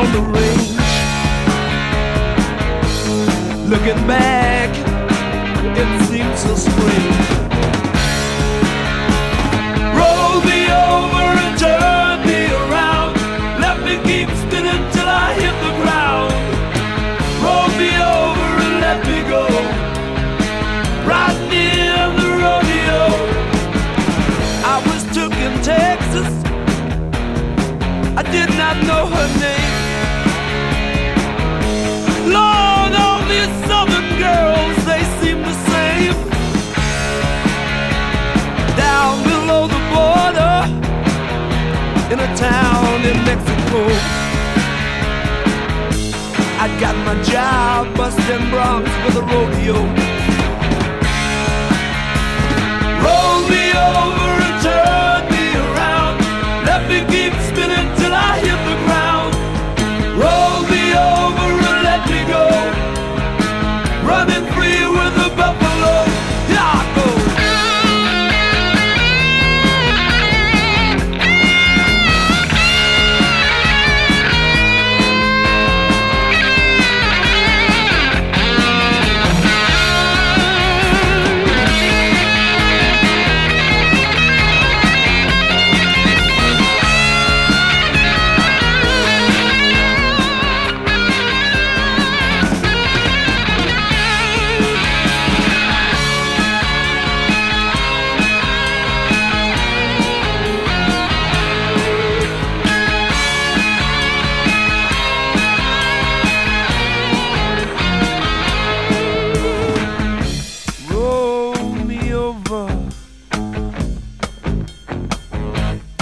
on 0.08 0.14
the 0.14 0.20
range. 0.38 0.70
Looking 3.68 4.06
back, 4.06 4.70
it 5.76 6.06
seems 6.08 6.40
so 6.40 6.54
strange. 6.54 6.97
town 42.38 43.00
in 43.02 43.16
Mexico. 43.24 43.80
I 46.60 46.68
got 46.78 46.94
my 47.04 47.20
job 47.22 47.96
busting 47.96 48.50
bronze 48.50 48.88
for 49.02 49.10
the 49.10 49.22
rodeo. 49.22 50.07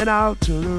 out 0.09 0.41
to 0.41 0.53
the 0.53 0.76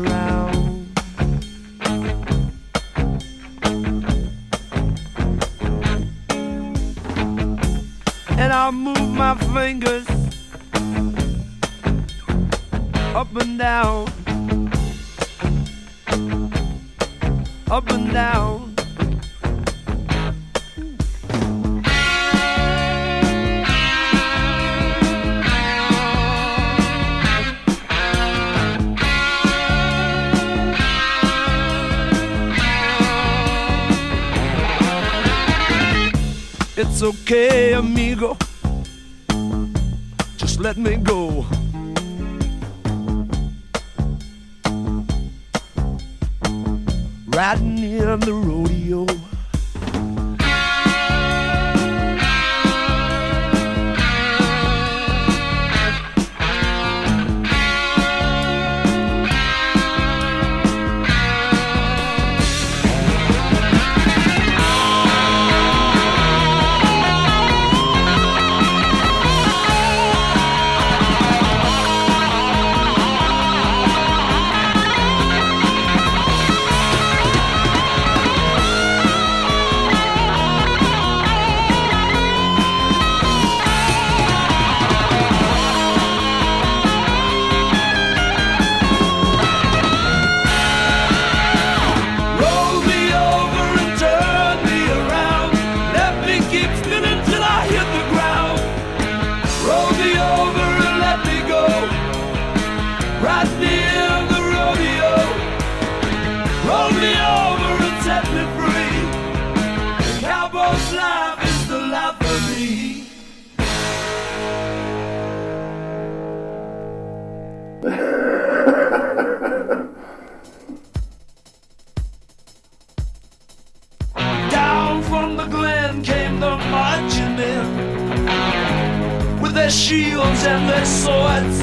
their 129.68 129.74
shields 129.74 130.46
and 130.46 130.70
their 130.70 130.86
swords 130.86 131.60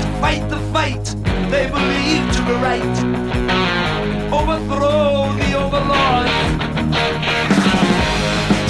to 0.00 0.06
fight 0.22 0.42
the 0.48 0.58
fight 0.72 1.04
they 1.50 1.68
believe 1.68 2.24
to 2.32 2.40
be 2.48 2.54
right. 2.64 2.96
Overthrow 4.32 5.36
the 5.36 5.50
overlords. 5.52 6.36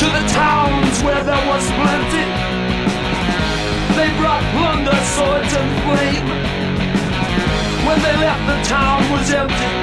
To 0.00 0.06
the 0.16 0.24
towns 0.34 0.96
where 1.04 1.22
there 1.22 1.44
was 1.46 1.64
plenty, 1.78 2.26
they 3.94 4.10
brought 4.18 4.42
plunder, 4.54 4.98
swords, 5.14 5.52
and 5.54 5.70
flame. 5.86 6.26
When 7.86 7.98
they 8.02 8.16
left, 8.16 8.44
the 8.50 8.58
town 8.68 9.00
was 9.12 9.30
empty, 9.30 9.74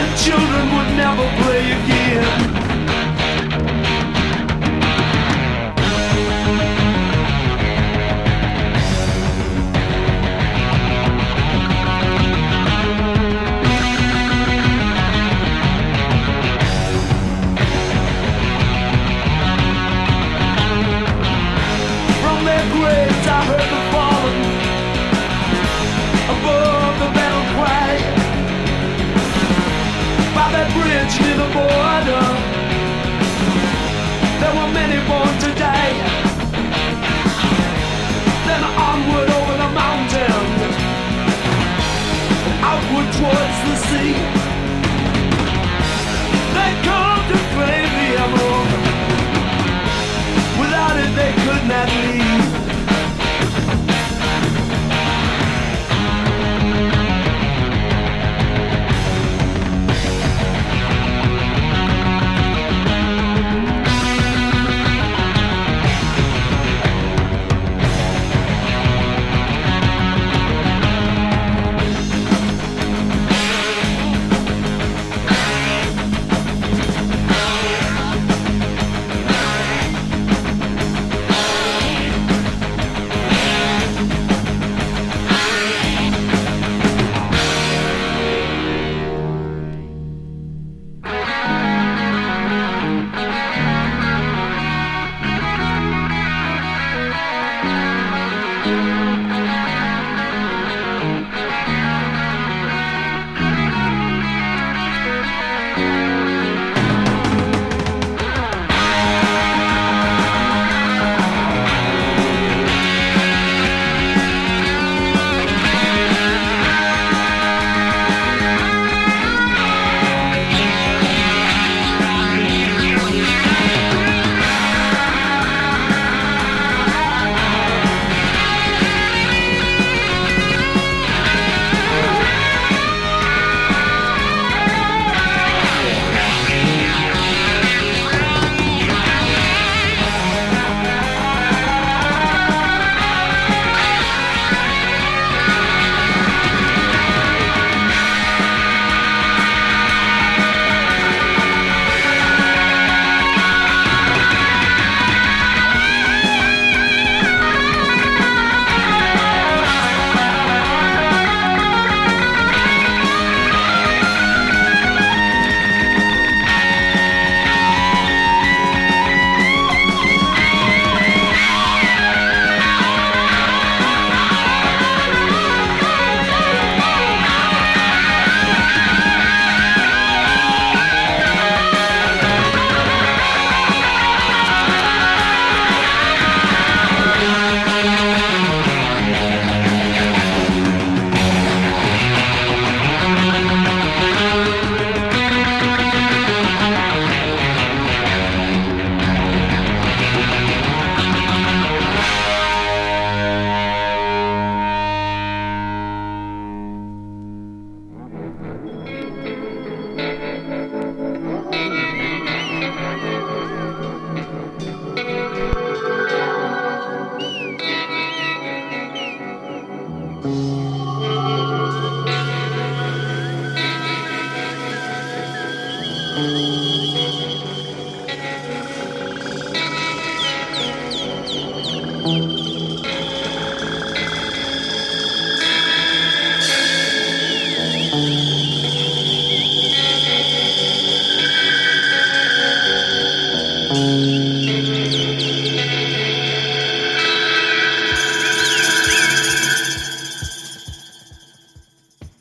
and 0.00 0.08
children 0.26 0.66
would 0.74 0.90
never 0.96 1.26
play 1.44 1.64
again. 1.78 2.67
that 30.54 30.68
bridge 30.72 31.14
near 31.20 31.36
the 31.36 31.48
border. 31.56 32.24
There 34.40 34.54
were 34.56 34.70
many 34.72 34.98
born 35.08 35.34
today. 35.46 35.88
Then 38.46 38.62
onward 38.88 39.28
over 39.38 39.54
the 39.62 39.70
mountain, 39.82 40.40
outward 42.70 43.08
towards 43.18 43.58
the 43.66 43.76
sea. 43.88 44.14
They 46.56 46.70
come 46.88 47.20
to 47.30 47.38
claim 47.54 47.88
the 47.98 48.08
emerald. 48.24 48.70
Without 50.60 50.96
it, 51.02 51.10
they 51.20 51.32
could 51.44 51.64
not 51.68 51.88
leave. 52.02 52.27